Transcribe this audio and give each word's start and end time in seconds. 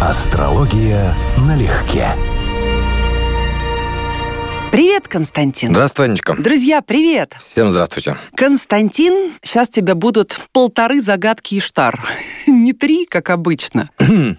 Астрология 0.00 1.12
налегке. 1.38 2.06
Привет, 4.70 5.08
Константин. 5.08 5.70
Здравствуй, 5.70 6.06
Анечка. 6.06 6.36
Друзья, 6.38 6.82
привет. 6.82 7.34
Всем 7.40 7.70
здравствуйте. 7.70 8.16
Константин, 8.36 9.32
сейчас 9.42 9.68
тебя 9.68 9.96
будут 9.96 10.40
полторы 10.52 11.02
загадки 11.02 11.58
Иштар. 11.58 12.00
Не 12.46 12.74
три, 12.74 13.06
как 13.06 13.30
обычно. 13.30 13.90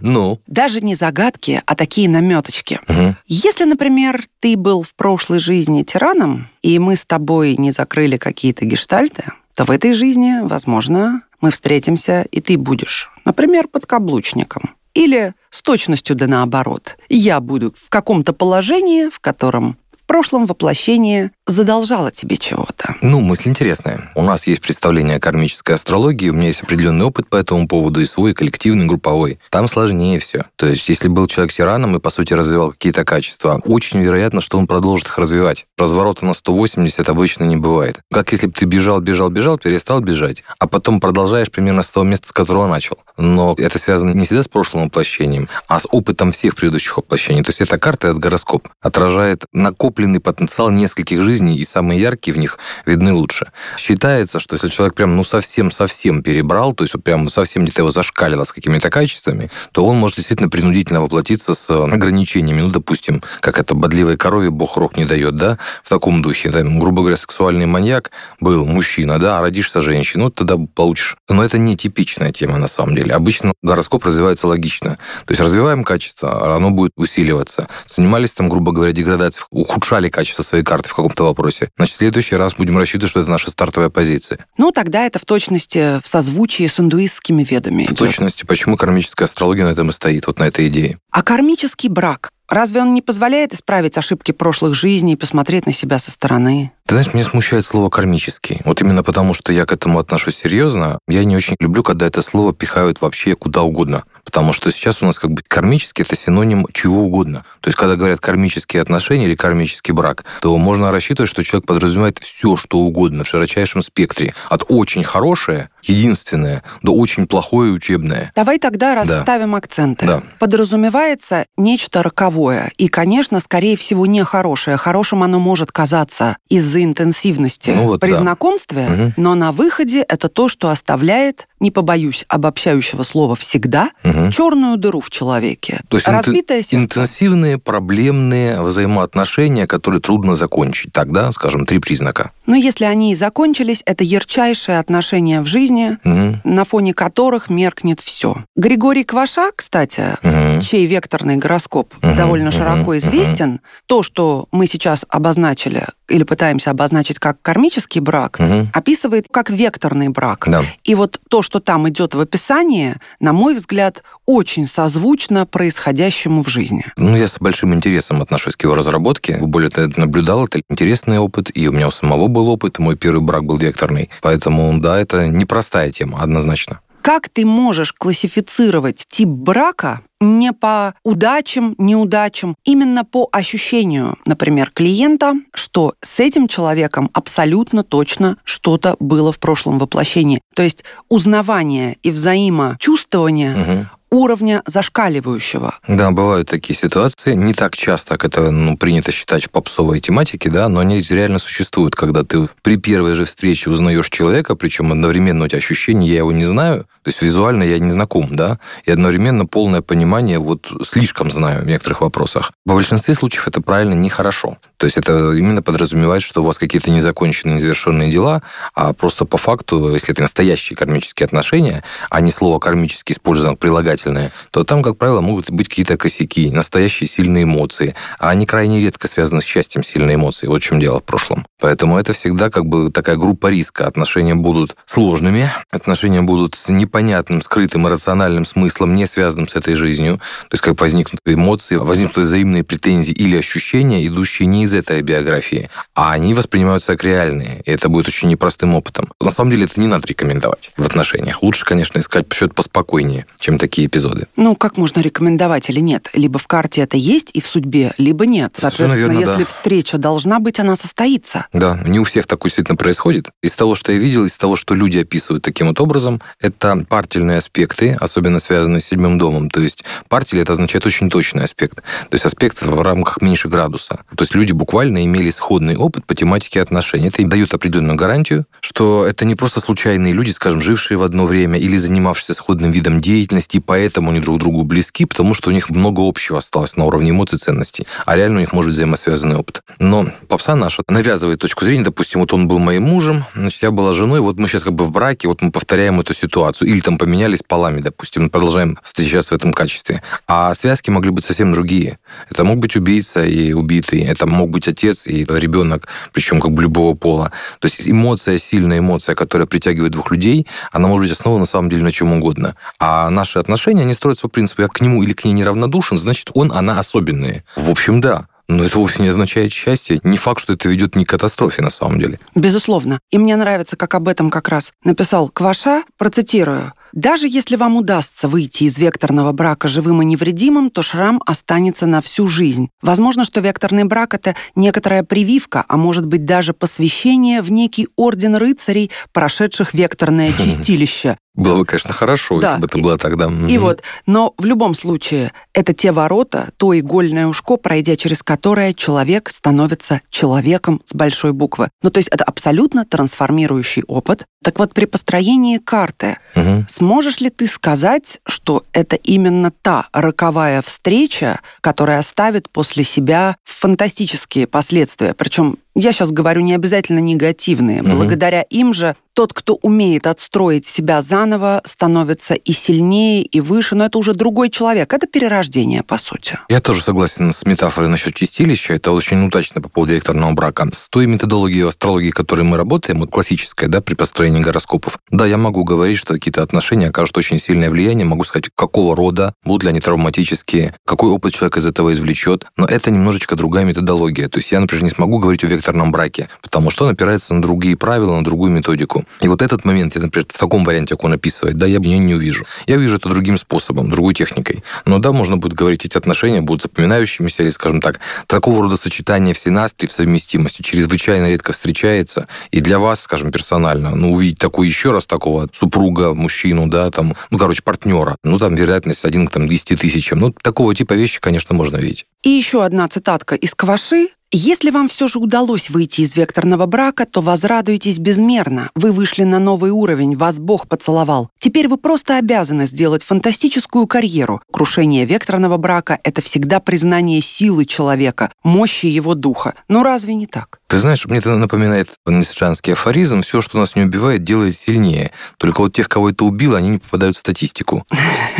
Ну? 0.00 0.38
Даже 0.46 0.80
не 0.80 0.94
загадки, 0.94 1.62
а 1.66 1.74
такие 1.74 2.08
наметочки. 2.08 2.78
Если, 3.26 3.64
например, 3.64 4.24
ты 4.38 4.56
был 4.56 4.82
в 4.82 4.94
прошлой 4.94 5.40
жизни 5.40 5.82
тираном, 5.82 6.48
и 6.62 6.78
мы 6.78 6.94
с 6.94 7.04
тобой 7.04 7.56
не 7.56 7.72
закрыли 7.72 8.18
какие-то 8.18 8.64
гештальты, 8.64 9.32
то 9.56 9.64
в 9.64 9.70
этой 9.70 9.94
жизни, 9.94 10.46
возможно, 10.46 11.22
мы 11.40 11.50
встретимся, 11.50 12.24
и 12.30 12.40
ты 12.40 12.56
будешь, 12.56 13.10
например, 13.24 13.68
подкаблучником. 13.68 14.74
Или 14.94 15.34
с 15.50 15.62
точностью 15.62 16.16
да 16.16 16.26
наоборот. 16.26 16.96
Я 17.08 17.40
буду 17.40 17.72
в 17.76 17.88
каком-то 17.88 18.32
положении, 18.32 19.08
в 19.08 19.20
котором 19.20 19.78
в 19.90 20.04
прошлом 20.06 20.44
воплощении 20.44 21.30
задолжала 21.52 22.10
тебе 22.10 22.36
чего-то. 22.36 22.96
Ну, 23.00 23.20
мысль 23.20 23.48
интересная. 23.48 24.10
У 24.14 24.22
нас 24.22 24.46
есть 24.46 24.60
представление 24.60 25.16
о 25.16 25.20
кармической 25.20 25.74
астрологии, 25.76 26.30
у 26.30 26.32
меня 26.32 26.48
есть 26.48 26.62
определенный 26.62 27.04
опыт 27.04 27.28
по 27.28 27.36
этому 27.36 27.68
поводу, 27.68 28.00
и 28.00 28.06
свой, 28.06 28.32
и 28.32 28.34
коллективный, 28.34 28.86
и 28.86 28.88
групповой. 28.88 29.38
Там 29.50 29.68
сложнее 29.68 30.18
все. 30.18 30.46
То 30.56 30.66
есть, 30.66 30.88
если 30.88 31.08
был 31.08 31.26
человек 31.28 31.52
тираном 31.52 31.96
и, 31.96 32.00
по 32.00 32.10
сути, 32.10 32.32
развивал 32.32 32.72
какие-то 32.72 33.04
качества, 33.04 33.60
очень 33.64 34.00
вероятно, 34.00 34.40
что 34.40 34.58
он 34.58 34.66
продолжит 34.66 35.06
их 35.06 35.18
развивать. 35.18 35.66
Разворота 35.78 36.24
на 36.24 36.34
180 36.34 37.08
обычно 37.08 37.44
не 37.44 37.56
бывает. 37.56 38.00
Как 38.10 38.32
если 38.32 38.46
бы 38.46 38.52
ты 38.54 38.64
бежал, 38.64 39.00
бежал, 39.00 39.30
бежал, 39.30 39.58
перестал 39.58 40.00
бежать, 40.00 40.42
а 40.58 40.66
потом 40.66 41.00
продолжаешь 41.00 41.50
примерно 41.50 41.82
с 41.82 41.90
того 41.90 42.04
места, 42.04 42.28
с 42.28 42.32
которого 42.32 42.66
начал. 42.66 42.98
Но 43.16 43.54
это 43.58 43.78
связано 43.78 44.12
не 44.12 44.24
всегда 44.24 44.42
с 44.42 44.48
прошлым 44.48 44.84
воплощением, 44.86 45.48
а 45.68 45.78
с 45.78 45.86
опытом 45.90 46.32
всех 46.32 46.56
предыдущих 46.56 46.96
воплощений. 46.96 47.42
То 47.42 47.50
есть, 47.50 47.60
эта 47.60 47.78
карта, 47.78 48.08
этот 48.08 48.20
гороскоп 48.20 48.68
отражает 48.80 49.44
накопленный 49.52 50.20
потенциал 50.20 50.70
нескольких 50.70 51.20
жизней, 51.20 51.41
и 51.50 51.64
самые 51.64 52.00
яркие 52.00 52.34
в 52.34 52.38
них 52.38 52.58
видны 52.86 53.12
лучше. 53.12 53.52
Считается, 53.76 54.40
что 54.40 54.54
если 54.54 54.68
человек 54.68 54.94
прям 54.94 55.16
ну 55.16 55.24
совсем-совсем 55.24 56.22
перебрал, 56.22 56.74
то 56.74 56.84
есть 56.84 56.94
вот 56.94 57.04
прям 57.04 57.28
совсем 57.28 57.64
где-то 57.64 57.82
его 57.82 57.90
зашкалило 57.90 58.44
с 58.44 58.52
какими-то 58.52 58.90
качествами, 58.90 59.50
то 59.72 59.84
он 59.84 59.96
может 59.96 60.16
действительно 60.16 60.48
принудительно 60.48 61.00
воплотиться 61.00 61.54
с 61.54 61.70
ограничениями. 61.70 62.62
Ну, 62.62 62.70
допустим, 62.70 63.22
как 63.40 63.58
это 63.58 63.74
бодливой 63.74 64.16
корове 64.16 64.50
бог 64.50 64.76
рог 64.76 64.96
не 64.96 65.04
дает, 65.04 65.36
да, 65.36 65.58
в 65.84 65.88
таком 65.88 66.22
духе. 66.22 66.50
Да, 66.50 66.62
грубо 66.62 67.02
говоря, 67.02 67.16
сексуальный 67.16 67.66
маньяк 67.66 68.10
был 68.40 68.64
мужчина, 68.64 69.18
да, 69.18 69.38
а 69.38 69.40
родишься 69.42 69.82
женщиной, 69.82 70.24
ну, 70.24 70.30
тогда 70.30 70.56
получишь. 70.74 71.16
Но 71.28 71.44
это 71.44 71.58
не 71.58 71.76
типичная 71.76 72.32
тема 72.32 72.58
на 72.58 72.68
самом 72.68 72.94
деле. 72.94 73.14
Обычно 73.14 73.52
гороскоп 73.62 74.04
развивается 74.04 74.46
логично. 74.46 74.98
То 75.26 75.30
есть 75.32 75.40
развиваем 75.40 75.84
качество, 75.84 76.54
оно 76.54 76.70
будет 76.70 76.92
усиливаться. 76.96 77.68
Занимались 77.86 78.32
там, 78.34 78.48
грубо 78.48 78.72
говоря, 78.72 78.92
деградацией, 78.92 79.46
ухудшали 79.50 80.08
качество 80.08 80.42
своей 80.42 80.64
карты 80.64 80.88
в 80.88 80.94
каком-то 80.94 81.21
вопросе. 81.22 81.70
Значит, 81.76 81.94
в 81.94 81.98
следующий 81.98 82.36
раз 82.36 82.54
будем 82.54 82.78
рассчитывать, 82.78 83.10
что 83.10 83.20
это 83.20 83.30
наша 83.30 83.50
стартовая 83.50 83.90
позиция. 83.90 84.46
Ну, 84.58 84.70
тогда 84.72 85.06
это 85.06 85.18
в 85.18 85.24
точности 85.24 86.00
в 86.02 86.08
созвучии 86.08 86.66
с 86.66 86.80
индуистскими 86.80 87.44
ведами. 87.44 87.84
В 87.84 87.88
идет. 87.88 87.98
точности, 87.98 88.44
почему 88.44 88.76
кармическая 88.76 89.26
астрология 89.26 89.64
на 89.64 89.70
этом 89.70 89.90
и 89.90 89.92
стоит, 89.92 90.26
вот 90.26 90.38
на 90.38 90.44
этой 90.44 90.68
идее. 90.68 90.98
А 91.10 91.22
кармический 91.22 91.88
брак, 91.88 92.32
разве 92.48 92.80
он 92.80 92.94
не 92.94 93.02
позволяет 93.02 93.54
исправить 93.54 93.98
ошибки 93.98 94.32
прошлых 94.32 94.74
жизней 94.74 95.14
и 95.14 95.16
посмотреть 95.16 95.66
на 95.66 95.72
себя 95.72 95.98
со 95.98 96.10
стороны? 96.10 96.72
Ты 96.86 96.94
знаешь, 96.94 97.14
меня 97.14 97.24
смущает 97.24 97.66
слово 97.66 97.90
«кармический». 97.90 98.60
Вот 98.64 98.80
именно 98.80 99.02
потому, 99.02 99.34
что 99.34 99.52
я 99.52 99.66
к 99.66 99.72
этому 99.72 99.98
отношусь 99.98 100.36
серьезно, 100.36 100.98
я 101.08 101.24
не 101.24 101.36
очень 101.36 101.56
люблю, 101.60 101.82
когда 101.82 102.06
это 102.06 102.22
слово 102.22 102.52
пихают 102.52 103.00
вообще 103.00 103.34
куда 103.34 103.62
угодно. 103.62 104.04
Потому 104.32 104.54
что 104.54 104.72
сейчас 104.72 105.02
у 105.02 105.04
нас 105.04 105.18
как 105.18 105.30
бы 105.30 105.42
кармический– 105.46 106.04
это 106.06 106.16
синоним 106.16 106.66
чего 106.72 107.02
угодно. 107.04 107.44
То 107.60 107.68
есть, 107.68 107.78
когда 107.78 107.96
говорят 107.96 108.18
кармические 108.20 108.80
отношения 108.80 109.26
или 109.26 109.34
кармический 109.34 109.92
брак, 109.92 110.24
то 110.40 110.56
можно 110.56 110.90
рассчитывать, 110.90 111.28
что 111.28 111.44
человек 111.44 111.66
подразумевает 111.66 112.18
все, 112.18 112.56
что 112.56 112.78
угодно 112.78 113.24
в 113.24 113.28
широчайшем 113.28 113.82
спектре. 113.82 114.34
От 114.48 114.64
очень 114.68 115.04
хорошее, 115.04 115.68
единственное, 115.82 116.62
до 116.82 116.94
очень 116.94 117.26
плохое 117.26 117.72
учебное. 117.72 118.32
Давай 118.34 118.58
тогда 118.58 118.94
расставим 118.94 119.54
акценты. 119.54 120.06
Да. 120.06 120.22
Подразумевается 120.38 121.44
нечто 121.58 122.02
роковое. 122.02 122.72
И, 122.78 122.88
конечно, 122.88 123.38
скорее 123.38 123.76
всего, 123.76 124.06
нехорошее. 124.06 124.78
Хорошим 124.78 125.22
оно 125.22 125.40
может 125.40 125.72
казаться 125.72 126.38
из-за 126.48 126.82
интенсивности 126.82 127.70
Ну 127.72 127.84
вот 127.84 128.00
при 128.00 128.12
да. 128.12 128.16
знакомстве, 128.16 128.88
Мгм. 128.88 129.14
но 129.18 129.34
на 129.34 129.52
выходе 129.52 130.00
это 130.08 130.30
то, 130.30 130.48
что 130.48 130.70
оставляет, 130.70 131.48
не 131.60 131.70
побоюсь 131.70 132.24
обобщающего 132.28 133.02
слова 133.02 133.36
всегда, 133.36 133.90
Мгм. 134.22 134.32
черную 134.32 134.76
дыру 134.76 135.00
в 135.00 135.10
человеке. 135.10 135.80
То 135.88 135.96
есть 135.96 136.06
Разбитое 136.08 136.62
сердце. 136.62 136.76
интенсивные, 136.76 137.58
проблемные 137.58 138.60
взаимоотношения, 138.62 139.66
которые 139.66 140.00
трудно 140.00 140.36
закончить. 140.36 140.92
Тогда, 140.92 141.30
скажем, 141.32 141.66
три 141.66 141.78
признака. 141.78 142.30
Но 142.46 142.56
если 142.56 142.84
они 142.84 143.12
и 143.12 143.14
закончились, 143.14 143.82
это 143.86 144.04
ярчайшие 144.04 144.78
отношения 144.78 145.40
в 145.40 145.46
жизни, 145.46 145.98
Мгм. 146.04 146.40
на 146.44 146.64
фоне 146.64 146.94
которых 146.94 147.50
меркнет 147.50 148.00
все. 148.00 148.44
Григорий 148.56 149.04
Кваша, 149.04 149.50
кстати, 149.54 150.16
Мгм. 150.22 150.60
чей 150.62 150.86
векторный 150.86 151.36
гороскоп 151.36 151.94
Мгм, 152.02 152.16
довольно 152.16 152.50
мгм, 152.50 152.58
широко 152.58 152.98
известен, 152.98 153.60
то, 153.86 154.02
что 154.02 154.46
мы 154.52 154.66
сейчас 154.66 155.04
обозначили 155.08 155.84
или 156.08 156.24
пытаемся 156.24 156.70
обозначить 156.70 157.18
как 157.18 157.40
кармический 157.42 158.00
брак, 158.00 158.38
Мгм. 158.38 158.70
описывает 158.74 159.26
как 159.30 159.50
векторный 159.50 160.08
брак. 160.08 160.44
Да. 160.48 160.62
И 160.84 160.94
вот 160.94 161.20
то, 161.30 161.42
что 161.42 161.60
там 161.60 161.88
идет 161.88 162.14
в 162.14 162.20
описании, 162.20 162.96
на 163.20 163.32
мой 163.32 163.54
взгляд, 163.54 164.02
очень 164.26 164.66
созвучно 164.66 165.46
происходящему 165.46 166.42
в 166.42 166.48
жизни. 166.48 166.86
Ну, 166.96 167.16
я 167.16 167.28
с 167.28 167.38
большим 167.38 167.74
интересом 167.74 168.22
отношусь 168.22 168.56
к 168.56 168.62
его 168.62 168.74
разработке. 168.74 169.38
Более 169.40 169.70
того, 169.70 169.88
я 169.88 169.92
наблюдал, 169.96 170.46
это 170.46 170.60
интересный 170.68 171.18
опыт, 171.18 171.50
и 171.54 171.68
у 171.68 171.72
меня 171.72 171.88
у 171.88 171.92
самого 171.92 172.28
был 172.28 172.48
опыт, 172.48 172.78
мой 172.78 172.96
первый 172.96 173.20
брак 173.22 173.44
был 173.44 173.56
векторный. 173.56 174.10
Поэтому, 174.22 174.78
да, 174.80 174.98
это 174.98 175.26
непростая 175.26 175.90
тема, 175.90 176.20
однозначно. 176.20 176.80
Как 177.02 177.28
ты 177.28 177.44
можешь 177.44 177.92
классифицировать 177.92 179.06
тип 179.08 179.26
брака 179.26 180.02
не 180.20 180.52
по 180.52 180.94
удачам, 181.02 181.74
неудачам, 181.76 182.54
именно 182.64 183.04
по 183.04 183.28
ощущению, 183.32 184.18
например, 184.24 184.70
клиента, 184.72 185.34
что 185.52 185.94
с 186.00 186.20
этим 186.20 186.46
человеком 186.46 187.10
абсолютно 187.12 187.82
точно 187.82 188.36
что-то 188.44 188.94
было 189.00 189.32
в 189.32 189.40
прошлом 189.40 189.80
воплощении. 189.80 190.40
То 190.54 190.62
есть 190.62 190.84
узнавание 191.08 191.96
и 192.04 192.10
взаимочувствование 192.12 193.56
Мгм. 193.56 193.88
Уровня 194.12 194.62
зашкаливающего. 194.66 195.74
Да, 195.88 196.10
бывают 196.12 196.48
такие 196.48 196.78
ситуации. 196.78 197.34
Не 197.34 197.54
так 197.54 197.74
часто, 197.76 198.18
как 198.18 198.26
это 198.26 198.50
ну, 198.50 198.76
принято 198.76 199.10
считать 199.10 199.44
в 199.44 199.50
попсовой 199.50 200.00
тематике, 200.00 200.50
да, 200.50 200.68
но 200.68 200.80
они 200.80 201.00
реально 201.00 201.38
существуют, 201.38 201.96
когда 201.96 202.22
ты 202.22 202.48
при 202.62 202.76
первой 202.76 203.14
же 203.14 203.24
встрече 203.24 203.70
узнаешь 203.70 204.10
человека, 204.10 204.54
причем 204.54 204.92
одновременно 204.92 205.46
у 205.46 205.48
тебя 205.48 205.58
ощущение, 205.58 206.12
я 206.12 206.18
его 206.18 206.32
не 206.32 206.44
знаю, 206.44 206.86
то 207.02 207.08
есть 207.08 207.22
визуально 207.22 207.62
я 207.64 207.78
не 207.78 207.90
знаком, 207.90 208.36
да, 208.36 208.58
и 208.84 208.90
одновременно 208.90 209.46
полное 209.46 209.82
понимание, 209.82 210.38
вот 210.38 210.70
слишком 210.86 211.30
знаю 211.30 211.62
в 211.62 211.66
некоторых 211.66 212.00
вопросах. 212.00 212.52
В 212.64 212.74
большинстве 212.74 213.14
случаев 213.14 213.48
это 213.48 213.60
правильно 213.60 213.94
нехорошо. 213.94 214.58
То 214.76 214.86
есть 214.86 214.96
это 214.98 215.32
именно 215.32 215.62
подразумевает, 215.62 216.22
что 216.22 216.42
у 216.42 216.46
вас 216.46 216.58
какие-то 216.58 216.90
незаконченные, 216.90 217.56
незавершенные 217.56 218.10
дела, 218.10 218.42
а 218.74 218.92
просто 218.92 219.24
по 219.24 219.36
факту, 219.36 219.92
если 219.92 220.12
это 220.12 220.22
настоящие 220.22 220.76
кармические 220.76 221.26
отношения, 221.26 221.84
а 222.10 222.20
не 222.20 222.30
слово 222.30 222.58
кармически 222.58 223.12
использовано 223.12 223.56
прилагательное, 223.56 224.32
то 224.50 224.64
там, 224.64 224.82
как 224.82 224.96
правило, 224.96 225.20
могут 225.20 225.50
быть 225.50 225.68
какие-то 225.68 225.96
косяки, 225.96 226.50
настоящие 226.50 227.08
сильные 227.08 227.44
эмоции, 227.44 227.94
а 228.18 228.30
они 228.30 228.46
крайне 228.46 228.80
редко 228.80 229.08
связаны 229.08 229.40
с 229.40 229.44
счастьем 229.44 229.82
сильные 229.82 230.16
эмоции. 230.16 230.46
Вот 230.46 230.62
в 230.62 230.64
чем 230.64 230.80
дело 230.80 231.00
в 231.00 231.04
прошлом. 231.04 231.46
Поэтому 231.60 231.98
это 231.98 232.12
всегда 232.12 232.50
как 232.50 232.66
бы 232.66 232.90
такая 232.90 233.16
группа 233.16 233.48
риска. 233.48 233.86
Отношения 233.86 234.34
будут 234.34 234.76
сложными, 234.86 235.50
отношения 235.70 236.22
будут 236.22 236.54
с 236.54 236.68
непонятным, 236.92 237.40
скрытым, 237.40 237.88
иррациональным 237.88 238.44
смыслом, 238.44 238.94
не 238.94 239.06
связанным 239.06 239.48
с 239.48 239.56
этой 239.56 239.74
жизнью. 239.76 240.18
То 240.48 240.54
есть 240.54 240.62
как 240.62 240.78
возникнут 240.78 241.22
эмоции, 241.24 241.76
возникнут 241.76 242.26
взаимные 242.26 242.64
претензии 242.64 243.12
или 243.12 243.38
ощущения, 243.38 244.06
идущие 244.06 244.46
не 244.46 244.64
из 244.64 244.74
этой 244.74 245.00
биографии, 245.00 245.70
а 245.94 246.12
они 246.12 246.34
воспринимаются 246.34 246.88
как 246.88 247.04
реальные. 247.04 247.62
И 247.64 247.70
это 247.70 247.88
будет 247.88 248.08
очень 248.08 248.28
непростым 248.28 248.74
опытом. 248.74 249.08
На 249.20 249.30
самом 249.30 249.52
деле 249.52 249.64
это 249.64 249.80
не 249.80 249.86
надо 249.86 250.06
рекомендовать 250.06 250.70
в 250.76 250.84
отношениях. 250.84 251.42
Лучше, 251.42 251.64
конечно, 251.64 251.98
искать 251.98 252.30
счет 252.32 252.54
поспокойнее, 252.54 253.24
чем 253.38 253.58
такие 253.58 253.86
эпизоды. 253.86 254.26
Ну, 254.36 254.54
как 254.54 254.76
можно 254.76 255.00
рекомендовать 255.00 255.70
или 255.70 255.80
нет? 255.80 256.10
Либо 256.12 256.38
в 256.38 256.46
карте 256.46 256.82
это 256.82 256.98
есть 256.98 257.30
и 257.32 257.40
в 257.40 257.46
судьбе, 257.46 257.94
либо 257.96 258.26
нет. 258.26 258.52
Совершенно 258.54 258.90
Соответственно, 258.90 259.12
верно, 259.12 259.30
если 259.30 259.44
да. 259.44 259.48
встреча 259.48 259.98
должна 259.98 260.40
быть, 260.40 260.60
она 260.60 260.76
состоится. 260.76 261.46
Да, 261.54 261.80
не 261.86 261.98
у 262.00 262.04
всех 262.04 262.26
такое 262.26 262.50
действительно 262.50 262.76
происходит. 262.76 263.30
Из 263.42 263.56
того, 263.56 263.74
что 263.74 263.92
я 263.92 263.98
видел, 263.98 264.26
из 264.26 264.36
того, 264.36 264.56
что 264.56 264.74
люди 264.74 264.98
описывают 264.98 265.42
таким 265.42 265.68
вот 265.68 265.80
образом, 265.80 266.20
это 266.38 266.81
партельные 266.84 267.38
аспекты, 267.38 267.96
особенно 267.98 268.38
связанные 268.38 268.80
с 268.80 268.86
седьмым 268.86 269.18
домом. 269.18 269.50
То 269.50 269.60
есть 269.60 269.84
партель 270.08 270.40
это 270.40 270.52
означает 270.52 270.86
очень 270.86 271.10
точный 271.10 271.44
аспект. 271.44 271.76
То 271.76 272.14
есть 272.14 272.24
аспект 272.24 272.62
в 272.62 272.82
рамках 272.82 273.20
меньше 273.20 273.48
градуса. 273.48 274.00
То 274.16 274.22
есть 274.22 274.34
люди 274.34 274.52
буквально 274.52 275.04
имели 275.04 275.30
сходный 275.30 275.76
опыт 275.76 276.06
по 276.06 276.14
тематике 276.14 276.60
отношений. 276.60 277.08
Это 277.08 277.22
им 277.22 277.28
дает 277.28 277.54
определенную 277.54 277.96
гарантию, 277.96 278.46
что 278.60 279.06
это 279.06 279.24
не 279.24 279.34
просто 279.34 279.60
случайные 279.60 280.12
люди, 280.12 280.30
скажем, 280.30 280.60
жившие 280.60 280.98
в 280.98 281.02
одно 281.02 281.26
время 281.26 281.58
или 281.58 281.76
занимавшиеся 281.76 282.34
сходным 282.34 282.72
видом 282.72 283.00
деятельности, 283.00 283.58
и 283.58 283.60
поэтому 283.60 284.10
они 284.10 284.20
друг 284.20 284.38
другу 284.38 284.64
близки, 284.64 285.04
потому 285.04 285.34
что 285.34 285.50
у 285.50 285.52
них 285.52 285.70
много 285.70 286.06
общего 286.06 286.38
осталось 286.38 286.76
на 286.76 286.84
уровне 286.84 287.10
эмоций, 287.10 287.38
ценностей. 287.38 287.86
А 288.06 288.16
реально 288.16 288.38
у 288.38 288.40
них 288.40 288.52
может 288.52 288.70
быть 288.70 288.76
взаимосвязанный 288.76 289.36
опыт. 289.36 289.62
Но 289.78 290.06
попса 290.28 290.54
наша 290.54 290.82
навязывает 290.88 291.40
точку 291.40 291.64
зрения, 291.64 291.84
допустим, 291.84 292.20
вот 292.20 292.32
он 292.32 292.48
был 292.48 292.58
моим 292.58 292.84
мужем, 292.84 293.24
значит, 293.34 293.62
я 293.62 293.70
была 293.70 293.94
женой, 293.94 294.20
вот 294.20 294.38
мы 294.38 294.48
сейчас 294.48 294.64
как 294.64 294.74
бы 294.74 294.84
в 294.84 294.90
браке, 294.90 295.28
вот 295.28 295.42
мы 295.42 295.50
повторяем 295.50 296.00
эту 296.00 296.14
ситуацию. 296.14 296.71
Или 296.72 296.80
там 296.80 296.96
поменялись 296.96 297.40
полами, 297.46 297.82
допустим, 297.82 298.30
продолжаем 298.30 298.78
встречаться 298.82 299.34
в 299.34 299.36
этом 299.36 299.52
качестве. 299.52 300.02
А 300.26 300.54
связки 300.54 300.88
могли 300.88 301.10
быть 301.10 301.26
совсем 301.26 301.52
другие. 301.52 301.98
Это 302.30 302.44
мог 302.44 302.60
быть 302.60 302.76
убийца 302.76 303.22
и 303.22 303.52
убитый, 303.52 304.00
это 304.00 304.26
мог 304.26 304.48
быть 304.48 304.66
отец 304.68 305.06
и 305.06 305.26
ребенок, 305.28 305.86
причем 306.14 306.40
как 306.40 306.52
бы 306.52 306.62
любого 306.62 306.94
пола. 306.94 307.30
То 307.58 307.66
есть 307.66 307.90
эмоция, 307.90 308.38
сильная 308.38 308.78
эмоция, 308.78 309.14
которая 309.14 309.46
притягивает 309.46 309.92
двух 309.92 310.10
людей, 310.10 310.46
она 310.70 310.88
может 310.88 311.10
быть 311.10 311.12
основана 311.12 311.40
на 311.40 311.46
самом 311.46 311.68
деле 311.68 311.82
на 311.82 311.92
чем 311.92 312.10
угодно. 312.10 312.56
А 312.78 313.10
наши 313.10 313.38
отношения, 313.38 313.82
они 313.82 313.92
строятся 313.92 314.22
по 314.22 314.28
принципу, 314.28 314.62
я 314.62 314.68
к 314.68 314.80
нему 314.80 315.02
или 315.02 315.12
к 315.12 315.26
ней 315.26 315.32
неравнодушен, 315.32 315.98
значит, 315.98 316.30
он, 316.32 316.52
она 316.52 316.78
особенные. 316.78 317.44
В 317.54 317.68
общем, 317.68 318.00
да. 318.00 318.28
Но 318.48 318.64
это 318.64 318.78
вовсе 318.78 319.02
не 319.02 319.08
означает 319.08 319.52
счастье. 319.52 320.00
Не 320.02 320.16
факт, 320.16 320.40
что 320.40 320.52
это 320.52 320.68
ведет 320.68 320.96
не 320.96 321.04
к 321.04 321.08
катастрофе 321.08 321.62
на 321.62 321.70
самом 321.70 321.98
деле. 321.98 322.18
Безусловно. 322.34 323.00
И 323.10 323.18
мне 323.18 323.36
нравится, 323.36 323.76
как 323.76 323.94
об 323.94 324.08
этом 324.08 324.30
как 324.30 324.48
раз 324.48 324.72
написал 324.84 325.28
Кваша, 325.28 325.84
процитирую. 325.96 326.72
Даже 326.92 327.26
если 327.26 327.56
вам 327.56 327.76
удастся 327.76 328.28
выйти 328.28 328.64
из 328.64 328.76
векторного 328.76 329.32
брака 329.32 329.66
живым 329.66 330.02
и 330.02 330.04
невредимым, 330.04 330.70
то 330.70 330.82
шрам 330.82 331.22
останется 331.24 331.86
на 331.86 332.02
всю 332.02 332.28
жизнь. 332.28 332.68
Возможно, 332.82 333.24
что 333.24 333.40
векторный 333.40 333.84
брак— 333.84 334.12
это 334.14 334.36
некоторая 334.54 335.02
прививка, 335.02 335.64
а 335.68 335.78
может 335.78 336.04
быть 336.04 336.26
даже 336.26 336.52
посвящение 336.52 337.40
в 337.40 337.50
некий 337.50 337.88
орден 337.96 338.36
рыцарей, 338.36 338.90
прошедших 339.12 339.72
векторное 339.72 340.32
чистилище. 340.38 341.16
Было 341.34 341.58
бы, 341.58 341.64
конечно, 341.64 341.94
хорошо, 341.94 342.40
да. 342.40 342.48
если 342.48 342.60
бы 342.60 342.66
это 342.66 342.78
было 342.78 342.98
тогда. 342.98 343.30
И 343.48 343.56
вот, 343.56 343.82
но 344.06 344.34
в 344.36 344.44
любом 344.44 344.74
случае, 344.74 345.32
это 345.54 345.72
те 345.72 345.90
ворота, 345.90 346.50
то 346.58 346.78
игольное 346.78 347.26
ушко, 347.26 347.56
пройдя 347.56 347.96
через 347.96 348.22
которое 348.22 348.74
человек 348.74 349.30
становится 349.30 350.02
человеком 350.10 350.82
с 350.84 350.94
большой 350.94 351.32
буквы. 351.32 351.70
Ну, 351.82 351.90
то 351.90 351.98
есть 351.98 352.10
это 352.10 352.24
абсолютно 352.24 352.84
трансформирующий 352.84 353.82
опыт. 353.84 354.26
Так 354.44 354.58
вот, 354.58 354.74
при 354.74 354.84
построении 354.84 355.56
карты 355.56 356.18
угу. 356.36 356.66
сможешь 356.68 357.20
ли 357.20 357.30
ты 357.30 357.48
сказать, 357.48 358.20
что 358.26 358.64
это 358.72 358.96
именно 358.96 359.50
та 359.62 359.88
роковая 359.92 360.60
встреча, 360.60 361.40
которая 361.62 362.00
оставит 362.00 362.50
после 362.50 362.84
себя 362.84 363.36
фантастические 363.44 364.46
последствия? 364.46 365.14
Причем 365.14 365.56
я 365.74 365.92
сейчас 365.92 366.10
говорю 366.10 366.42
не 366.42 366.54
обязательно 366.54 366.98
негативные. 366.98 367.82
Угу. 367.82 367.90
Благодаря 367.90 368.42
им 368.42 368.74
же 368.74 368.96
тот, 369.14 369.32
кто 369.32 369.54
умеет 369.56 370.06
отстроить 370.06 370.66
себя 370.66 371.02
заново, 371.02 371.60
становится 371.64 372.34
и 372.34 372.52
сильнее, 372.52 373.22
и 373.22 373.40
выше, 373.40 373.74
но 373.74 373.86
это 373.86 373.98
уже 373.98 374.14
другой 374.14 374.50
человек. 374.50 374.92
Это 374.92 375.06
перерождение, 375.06 375.82
по 375.82 375.98
сути. 375.98 376.38
Я 376.48 376.60
тоже 376.60 376.82
согласен 376.82 377.32
с 377.32 377.44
метафорой 377.44 377.90
насчет 377.90 378.14
чистилища. 378.14 378.74
Это 378.74 378.92
очень 378.92 379.26
удачно 379.26 379.60
по 379.60 379.68
поводу 379.68 379.94
векторного 379.94 380.32
брака. 380.32 380.68
С 380.72 380.88
той 380.88 381.06
методологией 381.06 381.68
астрологии, 381.68 382.10
которой 382.10 382.42
мы 382.42 382.56
работаем, 382.56 383.00
вот 383.00 383.10
классической, 383.10 383.68
да, 383.68 383.80
при 383.80 383.94
построении 383.94 384.40
гороскопов, 384.40 384.98
да, 385.10 385.26
я 385.26 385.36
могу 385.36 385.64
говорить, 385.64 385.98
что 385.98 386.14
какие-то 386.14 386.42
отношения 386.42 386.88
окажут 386.88 387.18
очень 387.18 387.38
сильное 387.38 387.70
влияние, 387.70 388.06
могу 388.06 388.24
сказать, 388.24 388.48
какого 388.54 388.96
рода, 388.96 389.34
будут 389.44 389.64
ли 389.64 389.70
они 389.70 389.80
травматические, 389.80 390.74
какой 390.86 391.10
опыт 391.10 391.34
человек 391.34 391.58
из 391.58 391.66
этого 391.66 391.92
извлечет, 391.92 392.46
но 392.56 392.66
это 392.66 392.90
немножечко 392.90 393.36
другая 393.36 393.64
методология. 393.64 394.28
То 394.28 394.38
есть 394.38 394.52
я, 394.52 394.60
например, 394.60 394.84
не 394.84 394.90
смогу 394.90 395.18
говорить 395.18 395.44
о 395.44 395.48
векторном 395.62 395.92
браке, 395.92 396.28
потому 396.42 396.70
что 396.70 396.84
он 396.84 396.90
опирается 396.90 397.34
на 397.34 397.40
другие 397.40 397.76
правила, 397.76 398.16
на 398.16 398.24
другую 398.24 398.50
методику. 398.50 399.04
И 399.20 399.28
вот 399.28 399.42
этот 399.42 399.64
момент, 399.64 399.94
я, 399.94 400.02
например, 400.02 400.26
в 400.28 400.38
таком 400.38 400.64
варианте, 400.64 400.96
как 400.96 401.04
он 401.04 401.12
описывает, 401.12 401.56
да, 401.56 401.66
я 401.66 401.78
нее 401.78 401.98
не 401.98 402.14
увижу. 402.14 402.44
Я 402.66 402.76
вижу 402.76 402.96
это 402.96 403.08
другим 403.08 403.38
способом, 403.38 403.90
другой 403.90 404.14
техникой. 404.14 404.64
Но 404.84 404.98
да, 404.98 405.12
можно 405.12 405.36
будет 405.36 405.52
говорить, 405.52 405.84
эти 405.84 405.96
отношения 405.96 406.40
будут 406.40 406.62
запоминающимися, 406.62 407.44
или, 407.44 407.50
скажем 407.50 407.80
так, 407.80 408.00
такого 408.26 408.62
рода 408.62 408.76
сочетание 408.76 409.34
синастрии, 409.34 409.88
в 409.88 409.92
совместимости 409.92 410.62
чрезвычайно 410.62 411.28
редко 411.28 411.52
встречается. 411.52 412.26
И 412.50 412.60
для 412.60 412.78
вас, 412.78 413.02
скажем, 413.02 413.30
персонально, 413.30 413.94
ну, 413.94 414.12
увидеть 414.12 414.38
такой 414.38 414.66
еще 414.66 414.90
раз 414.90 415.06
такого 415.06 415.48
супруга, 415.52 416.14
мужчину, 416.14 416.66
да, 416.66 416.90
там, 416.90 417.14
ну, 417.30 417.38
короче, 417.38 417.62
партнера, 417.62 418.16
ну, 418.24 418.38
там, 418.38 418.54
вероятность 418.56 419.04
один 419.04 419.28
к 419.28 419.30
там, 419.30 419.48
10 419.48 419.78
тысячам. 419.80 420.18
Ну, 420.18 420.32
такого 420.42 420.74
типа 420.74 420.94
вещи, 420.94 421.20
конечно, 421.20 421.54
можно 421.54 421.76
видеть. 421.76 422.06
И 422.22 422.30
еще 422.30 422.64
одна 422.64 422.88
цитатка 422.88 423.34
из 423.34 423.54
Кваши. 423.54 424.08
Если 424.34 424.70
вам 424.70 424.88
все 424.88 425.08
же 425.08 425.18
удалось 425.18 425.68
выйти 425.68 426.00
из 426.00 426.16
векторного 426.16 426.64
брака, 426.64 427.04
то 427.04 427.20
возрадуйтесь 427.20 427.98
безмерно. 427.98 428.70
Вы 428.74 428.90
вышли 428.90 429.24
на 429.24 429.38
новый 429.38 429.72
уровень, 429.72 430.16
вас 430.16 430.38
Бог 430.38 430.68
поцеловал. 430.68 431.28
Теперь 431.38 431.68
вы 431.68 431.76
просто 431.76 432.16
обязаны 432.16 432.64
сделать 432.64 433.04
фантастическую 433.04 433.86
карьеру. 433.86 434.40
Крушение 434.50 435.04
векторного 435.04 435.58
брака— 435.58 435.98
это 436.02 436.22
всегда 436.22 436.60
признание 436.60 437.20
силы 437.20 437.66
человека, 437.66 438.32
мощи 438.42 438.86
его 438.86 439.14
духа. 439.14 439.52
Но 439.68 439.82
разве 439.82 440.14
не 440.14 440.26
так? 440.26 440.61
Ты 440.72 440.78
знаешь, 440.78 441.04
мне 441.04 441.18
это 441.18 441.36
напоминает 441.36 441.90
ницшанский 442.06 442.72
афоризм 442.72 443.20
«все, 443.20 443.42
что 443.42 443.58
нас 443.58 443.76
не 443.76 443.82
убивает, 443.82 444.24
делает 444.24 444.56
сильнее». 444.56 445.12
Только 445.36 445.60
вот 445.60 445.74
тех, 445.74 445.86
кого 445.86 446.08
это 446.08 446.24
убило, 446.24 446.56
они 446.56 446.70
не 446.70 446.78
попадают 446.78 447.14
в 447.14 447.20
статистику. 447.20 447.86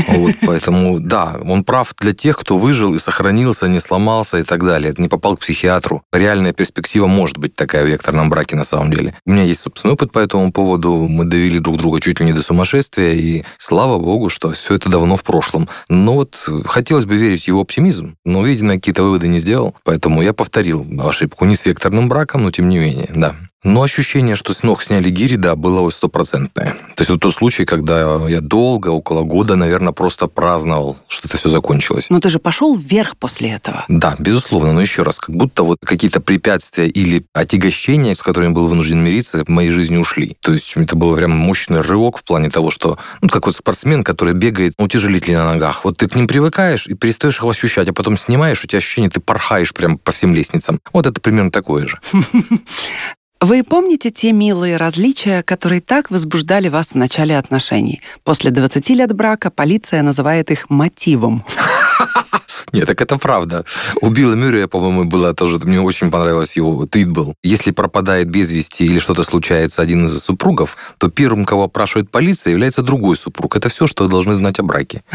Вот, 0.09 0.37
поэтому, 0.41 0.99
да, 0.99 1.39
он 1.45 1.65
прав 1.65 1.95
для 2.01 2.15
тех, 2.15 2.39
кто 2.39 2.57
выжил 2.57 2.95
и 2.95 2.99
сохранился, 2.99 3.69
не 3.69 3.79
сломался 3.79 4.39
и 4.39 4.43
так 4.43 4.65
далее. 4.65 4.91
Это 4.91 5.03
не 5.03 5.09
попал 5.09 5.37
к 5.37 5.41
психиатру. 5.41 6.03
Реальная 6.13 6.55
перспектива 6.55 7.07
может 7.07 7.37
быть 7.37 7.55
такая 7.55 7.85
в 7.85 7.89
векторном 7.89 8.31
браке 8.31 8.57
на 8.57 8.65
самом 8.65 8.91
деле. 8.91 9.15
У 9.27 9.33
меня 9.33 9.43
есть 9.43 9.61
собственный 9.61 9.93
опыт 9.93 10.11
по 10.11 10.19
этому 10.19 10.51
поводу. 10.51 11.07
Мы 11.09 11.27
довели 11.27 11.59
друг 11.59 11.77
друга 11.77 12.01
чуть 12.01 12.21
ли 12.21 12.27
не 12.27 12.33
до 12.33 12.43
сумасшествия, 12.43 13.13
и 13.13 13.45
слава 13.59 13.99
богу, 13.99 14.31
что 14.31 14.53
все 14.53 14.77
это 14.77 14.89
давно 14.89 15.17
в 15.17 15.23
прошлом. 15.23 15.69
Но 15.91 16.15
вот 16.15 16.49
хотелось 16.65 17.05
бы 17.05 17.17
верить 17.17 17.45
в 17.45 17.49
его 17.49 17.61
оптимизм, 17.61 18.17
но, 18.25 18.43
видимо, 18.43 18.75
какие-то 18.75 19.03
выводы 19.03 19.29
не 19.29 19.39
сделал. 19.39 19.75
Поэтому 19.85 20.23
я 20.23 20.33
повторил 20.33 20.87
ошибку 21.01 21.45
не 21.45 21.57
с 21.57 21.67
векторным 21.67 22.09
браком, 22.09 22.22
раком, 22.23 22.43
но 22.43 22.51
тем 22.51 22.69
не 22.69 22.79
менее, 22.79 23.11
да. 23.15 23.37
Но 23.65 23.83
ощущение, 23.83 24.35
что 24.35 24.55
с 24.55 24.63
ног 24.65 24.83
сняли 24.83 25.09
гири, 25.09 25.37
да, 25.37 25.55
было 25.55 25.89
стопроцентное. 25.91 26.73
То 26.97 27.01
есть 27.01 27.11
вот 27.11 27.21
тот 27.21 27.35
случай, 27.35 27.65
когда 27.65 28.29
я 28.29 28.41
долго, 28.41 28.89
около 28.89 29.23
года, 29.23 29.55
наверное, 29.55 29.93
просто 29.93 30.27
праздновал, 30.27 30.99
что 31.07 31.29
это 31.29 31.37
все 31.37 31.49
закончилось. 31.49 32.07
Но 32.11 32.19
ты 32.19 32.29
же 32.29 32.41
пошел 32.41 32.77
вверх 32.77 33.17
после 33.17 33.51
этого. 33.53 33.85
Да, 33.89 34.17
безусловно. 34.19 34.73
Но 34.73 34.81
еще 34.81 35.03
раз, 35.03 35.21
как 35.21 35.37
будто 35.37 35.63
вот 35.63 35.79
какие-то 35.85 36.21
препятствия 36.21 36.89
или 36.89 37.25
отягощения, 37.33 38.15
с 38.15 38.23
которыми 38.23 38.53
был 38.53 38.67
вынужден 38.67 38.99
мириться, 38.99 39.45
в 39.45 39.49
моей 39.49 39.71
жизни 39.71 39.97
ушли. 39.97 40.37
То 40.41 40.53
есть 40.53 40.73
это 40.75 40.97
был 40.97 41.15
прям 41.15 41.31
мощный 41.31 41.83
рывок 41.83 42.19
в 42.19 42.25
плане 42.25 42.51
того, 42.51 42.71
что, 42.71 42.99
ну, 43.21 43.29
как 43.29 43.47
вот 43.47 43.55
спортсмен, 43.55 44.03
который 44.03 44.35
бегает 44.35 44.75
утяжелитель 44.79 45.35
на 45.35 45.53
ногах. 45.53 45.85
Вот 45.85 45.99
ты 45.99 46.09
к 46.09 46.17
ним 46.17 46.27
привыкаешь 46.27 46.89
и 46.89 46.95
перестаешь 46.95 47.39
их 47.39 47.45
ощущать, 47.45 47.89
а 47.89 47.93
потом 47.93 48.17
снимаешь, 48.17 48.65
у 48.65 48.67
тебя 48.67 48.79
ощущение, 48.79 49.11
ты 49.11 49.21
порхаешь 49.21 49.73
прям 49.73 49.99
по 49.99 50.11
всем 50.11 50.35
лестницам. 50.35 50.81
Вот 50.93 51.07
это 51.07 51.21
примерно 51.21 51.53
такое 51.53 51.87
же. 51.87 52.01
Вы 53.43 53.65
помните 53.65 54.13
те 54.13 54.31
милые 54.31 54.77
различия, 54.77 55.43
которые 55.43 55.81
так 55.81 56.13
возбуждали 56.13 56.69
вас 56.69 56.91
в 56.91 56.95
начале 56.95 57.37
отношений? 57.37 58.01
После 58.23 58.53
20 58.53 58.89
лет 58.91 59.13
брака 59.15 59.51
полиция 59.51 60.03
называет 60.03 60.53
их 60.53 60.71
мотивом. 60.71 61.45
Нет, 62.73 62.87
так 62.87 63.01
это 63.01 63.19
правда. 63.19 63.65
У 64.01 64.11
Билла 64.11 64.35
Мюррея, 64.35 64.69
по-моему, 64.69 65.07
было 65.07 65.35
тоже, 65.35 65.59
мне 65.59 65.81
очень 65.81 66.13
понравилось 66.13 66.55
его 66.55 66.87
твит 66.87 67.11
был. 67.11 67.35
Если 67.43 67.73
пропадает 67.73 68.31
без 68.31 68.53
вести 68.53 68.85
или 68.85 69.01
что-то 69.01 69.25
случается 69.25 69.83
один 69.83 70.07
из 70.07 70.17
супругов, 70.23 70.77
то 70.99 71.11
первым, 71.11 71.45
кого 71.45 71.65
опрашивает 71.65 72.13
полиция, 72.13 72.53
является 72.53 72.83
другой 72.83 73.17
супруг. 73.17 73.57
Это 73.57 73.69
все, 73.69 73.89
что 73.89 74.05
вы 74.05 74.11
должны 74.11 74.35
знать 74.35 74.61
о 74.61 74.63
браке. 74.63 75.03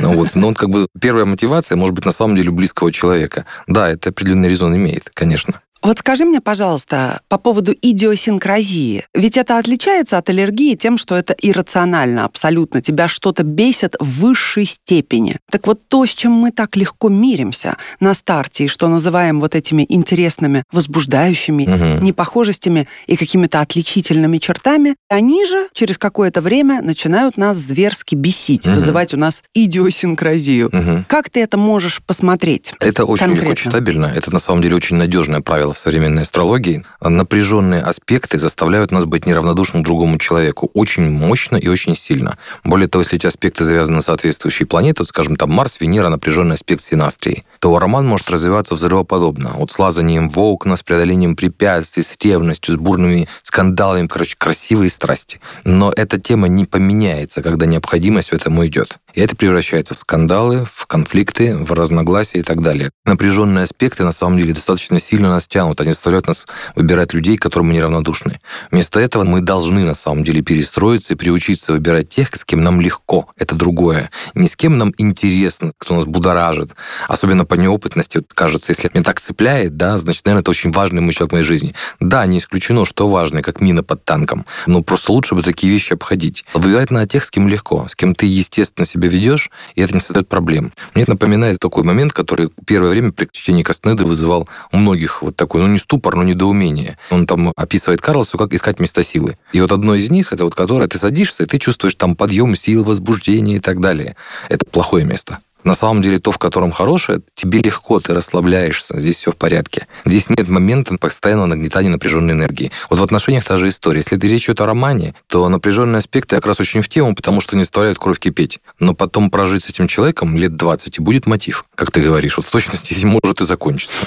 Ну, 0.00 0.14
вот. 0.14 0.34
Но 0.34 0.48
он 0.48 0.54
как 0.54 0.70
бы 0.70 0.86
первая 1.00 1.24
мотивация 1.24 1.76
может 1.76 1.94
быть 1.94 2.04
на 2.04 2.12
самом 2.12 2.36
деле 2.36 2.50
близкого 2.50 2.92
человека. 2.92 3.46
Да, 3.66 3.88
это 3.88 4.10
определенный 4.10 4.48
резон 4.48 4.74
имеет, 4.74 5.10
конечно. 5.14 5.60
Вот 5.82 5.98
скажи 5.98 6.24
мне, 6.24 6.40
пожалуйста, 6.40 7.20
по 7.28 7.38
поводу 7.38 7.74
идиосинкразии. 7.80 9.04
Ведь 9.14 9.36
это 9.36 9.58
отличается 9.58 10.18
от 10.18 10.28
аллергии 10.28 10.74
тем, 10.74 10.98
что 10.98 11.14
это 11.14 11.34
иррационально 11.40 12.24
абсолютно. 12.24 12.82
Тебя 12.82 13.08
что-то 13.08 13.44
бесит 13.44 13.94
в 14.00 14.20
высшей 14.20 14.66
степени. 14.66 15.38
Так 15.50 15.66
вот 15.66 15.80
то, 15.88 16.04
с 16.04 16.10
чем 16.10 16.32
мы 16.32 16.50
так 16.50 16.76
легко 16.76 17.08
миримся 17.08 17.76
на 18.00 18.14
старте, 18.14 18.64
и 18.64 18.68
что 18.68 18.88
называем 18.88 19.40
вот 19.40 19.54
этими 19.54 19.86
интересными, 19.88 20.64
возбуждающими 20.72 21.64
угу. 21.64 22.04
непохожестями 22.04 22.88
и 23.06 23.16
какими-то 23.16 23.60
отличительными 23.60 24.38
чертами, 24.38 24.96
они 25.08 25.46
же 25.46 25.68
через 25.72 25.96
какое-то 25.96 26.40
время 26.40 26.82
начинают 26.82 27.36
нас 27.36 27.56
зверски 27.56 28.14
бесить, 28.14 28.66
угу. 28.66 28.74
вызывать 28.74 29.14
у 29.14 29.16
нас 29.16 29.42
идиосинкразию. 29.54 30.68
Угу. 30.68 31.04
Как 31.06 31.30
ты 31.30 31.40
это 31.40 31.56
можешь 31.56 32.02
посмотреть? 32.02 32.72
Это 32.80 33.04
очень 33.04 33.26
конкретно? 33.26 33.48
легко 33.48 33.54
читабельно. 33.54 34.06
Это 34.06 34.32
на 34.32 34.40
самом 34.40 34.62
деле 34.62 34.76
очень 34.76 34.96
надежное 34.96 35.40
правило 35.40 35.67
правило 35.68 35.74
в 35.74 35.78
современной 35.78 36.22
астрологии. 36.22 36.84
Напряженные 37.00 37.82
аспекты 37.82 38.38
заставляют 38.38 38.90
нас 38.90 39.04
быть 39.04 39.26
неравнодушным 39.26 39.82
другому 39.82 40.18
человеку 40.18 40.70
очень 40.74 41.10
мощно 41.10 41.56
и 41.56 41.68
очень 41.68 41.96
сильно. 41.96 42.36
Более 42.64 42.88
того, 42.88 43.02
если 43.02 43.16
эти 43.18 43.26
аспекты 43.26 43.64
завязаны 43.64 43.96
на 43.96 44.02
соответствующие 44.02 44.66
планеты, 44.66 45.02
вот, 45.02 45.08
скажем, 45.08 45.36
там 45.36 45.50
Марс, 45.50 45.80
Венера, 45.80 46.08
напряженный 46.08 46.54
аспект 46.54 46.82
синастрии, 46.82 47.44
то 47.58 47.78
роман 47.78 48.06
может 48.06 48.30
развиваться 48.30 48.74
взрывоподобно. 48.74 49.54
Вот 49.56 49.70
с 49.72 49.78
лазанием 49.78 50.30
в 50.30 50.38
окна, 50.38 50.76
с 50.76 50.82
преодолением 50.82 51.36
препятствий, 51.36 52.02
с 52.02 52.16
ревностью, 52.22 52.74
с 52.74 52.78
бурными 52.78 53.28
скандалами, 53.42 54.06
короче, 54.06 54.36
красивые 54.38 54.90
страсти. 54.90 55.40
Но 55.64 55.92
эта 55.94 56.18
тема 56.18 56.48
не 56.48 56.64
поменяется, 56.64 57.42
когда 57.42 57.66
необходимость 57.66 58.30
в 58.30 58.34
этом 58.34 58.58
уйдет. 58.58 58.98
И 59.14 59.20
это 59.20 59.34
превращается 59.34 59.94
в 59.94 59.98
скандалы, 59.98 60.64
в 60.64 60.86
конфликты, 60.86 61.56
в 61.56 61.72
разногласия 61.72 62.38
и 62.38 62.42
так 62.42 62.62
далее. 62.62 62.90
Напряженные 63.04 63.64
аспекты, 63.64 64.04
на 64.04 64.12
самом 64.12 64.38
деле, 64.38 64.54
достаточно 64.54 65.00
сильно 65.00 65.30
нас 65.30 65.48
тянут. 65.48 65.57
Они 65.58 65.92
заставляют 65.92 66.28
нас 66.28 66.46
выбирать 66.74 67.12
людей, 67.12 67.36
которым 67.36 67.68
мы 67.68 67.74
неравнодушны. 67.74 68.40
Вместо 68.70 69.00
этого 69.00 69.24
мы 69.24 69.40
должны, 69.40 69.84
на 69.84 69.94
самом 69.94 70.24
деле, 70.24 70.42
перестроиться 70.42 71.14
и 71.14 71.16
приучиться 71.16 71.72
выбирать 71.72 72.08
тех, 72.08 72.34
с 72.34 72.44
кем 72.44 72.62
нам 72.62 72.80
легко. 72.80 73.28
Это 73.36 73.54
другое. 73.54 74.10
Не 74.34 74.48
с 74.48 74.56
кем 74.56 74.78
нам 74.78 74.92
интересно, 74.98 75.72
кто 75.78 75.96
нас 75.96 76.04
будоражит. 76.04 76.70
Особенно 77.08 77.44
по 77.44 77.54
неопытности, 77.54 78.18
вот, 78.18 78.26
кажется, 78.34 78.72
если 78.72 78.90
меня 78.92 79.04
так 79.04 79.20
цепляет, 79.20 79.76
да, 79.76 79.98
значит, 79.98 80.24
наверное, 80.24 80.42
это 80.42 80.50
очень 80.50 80.70
важный 80.70 81.00
мой 81.00 81.12
человек 81.12 81.30
в 81.30 81.34
моей 81.34 81.44
жизни. 81.44 81.74
Да, 82.00 82.24
не 82.26 82.38
исключено, 82.38 82.84
что 82.84 83.08
важный, 83.08 83.42
как 83.42 83.60
мина 83.60 83.82
под 83.82 84.04
танком. 84.04 84.46
Но 84.66 84.82
просто 84.82 85.12
лучше 85.12 85.34
бы 85.34 85.42
такие 85.42 85.72
вещи 85.72 85.92
обходить. 85.94 86.44
Выбирать 86.54 86.90
надо 86.90 87.08
тех, 87.08 87.24
с 87.24 87.30
кем 87.30 87.48
легко, 87.48 87.86
с 87.88 87.96
кем 87.96 88.14
ты, 88.14 88.26
естественно, 88.26 88.84
себя 88.84 89.08
ведешь, 89.08 89.50
и 89.74 89.82
это 89.82 89.94
не 89.94 90.00
создает 90.00 90.28
проблем. 90.28 90.72
Мне 90.94 91.02
это 91.02 91.12
напоминает 91.12 91.58
такой 91.58 91.84
момент, 91.84 92.12
который 92.12 92.50
первое 92.66 92.90
время 92.90 93.12
при 93.12 93.28
чтении 93.32 93.62
Кастнеды 93.62 94.04
вызывал 94.04 94.48
у 94.72 94.76
многих 94.76 95.22
вот 95.22 95.36
такой, 95.36 95.47
ну 95.54 95.66
не 95.66 95.78
ступор, 95.78 96.16
но 96.16 96.22
недоумение. 96.22 96.98
Он 97.10 97.26
там 97.26 97.52
описывает 97.56 98.00
Карлосу, 98.00 98.38
как 98.38 98.52
искать 98.52 98.80
место 98.80 99.02
силы. 99.02 99.36
И 99.52 99.60
вот 99.60 99.72
одно 99.72 99.94
из 99.94 100.10
них, 100.10 100.32
это 100.32 100.44
вот 100.44 100.54
которое 100.54 100.88
ты 100.88 100.98
садишься, 100.98 101.44
и 101.44 101.46
ты 101.46 101.58
чувствуешь 101.58 101.94
там 101.94 102.16
подъем 102.16 102.54
сил, 102.56 102.84
возбуждение 102.84 103.56
и 103.56 103.60
так 103.60 103.80
далее. 103.80 104.16
Это 104.48 104.64
плохое 104.64 105.04
место. 105.04 105.38
На 105.64 105.74
самом 105.74 106.02
деле 106.02 106.20
то, 106.20 106.30
в 106.30 106.38
котором 106.38 106.70
хорошее, 106.70 107.20
тебе 107.34 107.60
легко, 107.60 108.00
ты 108.00 108.14
расслабляешься, 108.14 108.98
здесь 108.98 109.16
все 109.16 109.32
в 109.32 109.36
порядке. 109.36 109.86
Здесь 110.04 110.30
нет 110.30 110.48
момента 110.48 110.96
постоянного 110.96 111.46
нагнетания 111.46 111.90
напряженной 111.90 112.34
энергии. 112.34 112.70
Вот 112.88 113.00
в 113.00 113.02
отношениях 113.02 113.44
та 113.44 113.58
же 113.58 113.68
история. 113.68 113.98
Если 113.98 114.16
речь 114.18 114.44
идет 114.44 114.60
о 114.60 114.66
романе, 114.66 115.14
то 115.26 115.48
напряженные 115.48 115.98
аспекты 115.98 116.36
как 116.36 116.46
раз 116.46 116.60
очень 116.60 116.80
в 116.80 116.88
тему, 116.88 117.14
потому 117.14 117.40
что 117.40 117.56
не 117.56 117.64
заставляют 117.64 117.98
кровь 117.98 118.18
кипеть. 118.18 118.60
Но 118.78 118.94
потом 118.94 119.30
прожить 119.30 119.64
с 119.64 119.68
этим 119.68 119.88
человеком 119.88 120.36
лет 120.36 120.56
20 120.56 120.96
и 120.96 121.00
будет 121.02 121.26
мотив, 121.26 121.64
как 121.74 121.90
ты 121.90 122.00
говоришь. 122.00 122.36
Вот 122.36 122.46
в 122.46 122.50
точности 122.50 122.94
может 123.04 123.40
и 123.40 123.44
закончиться. 123.44 123.98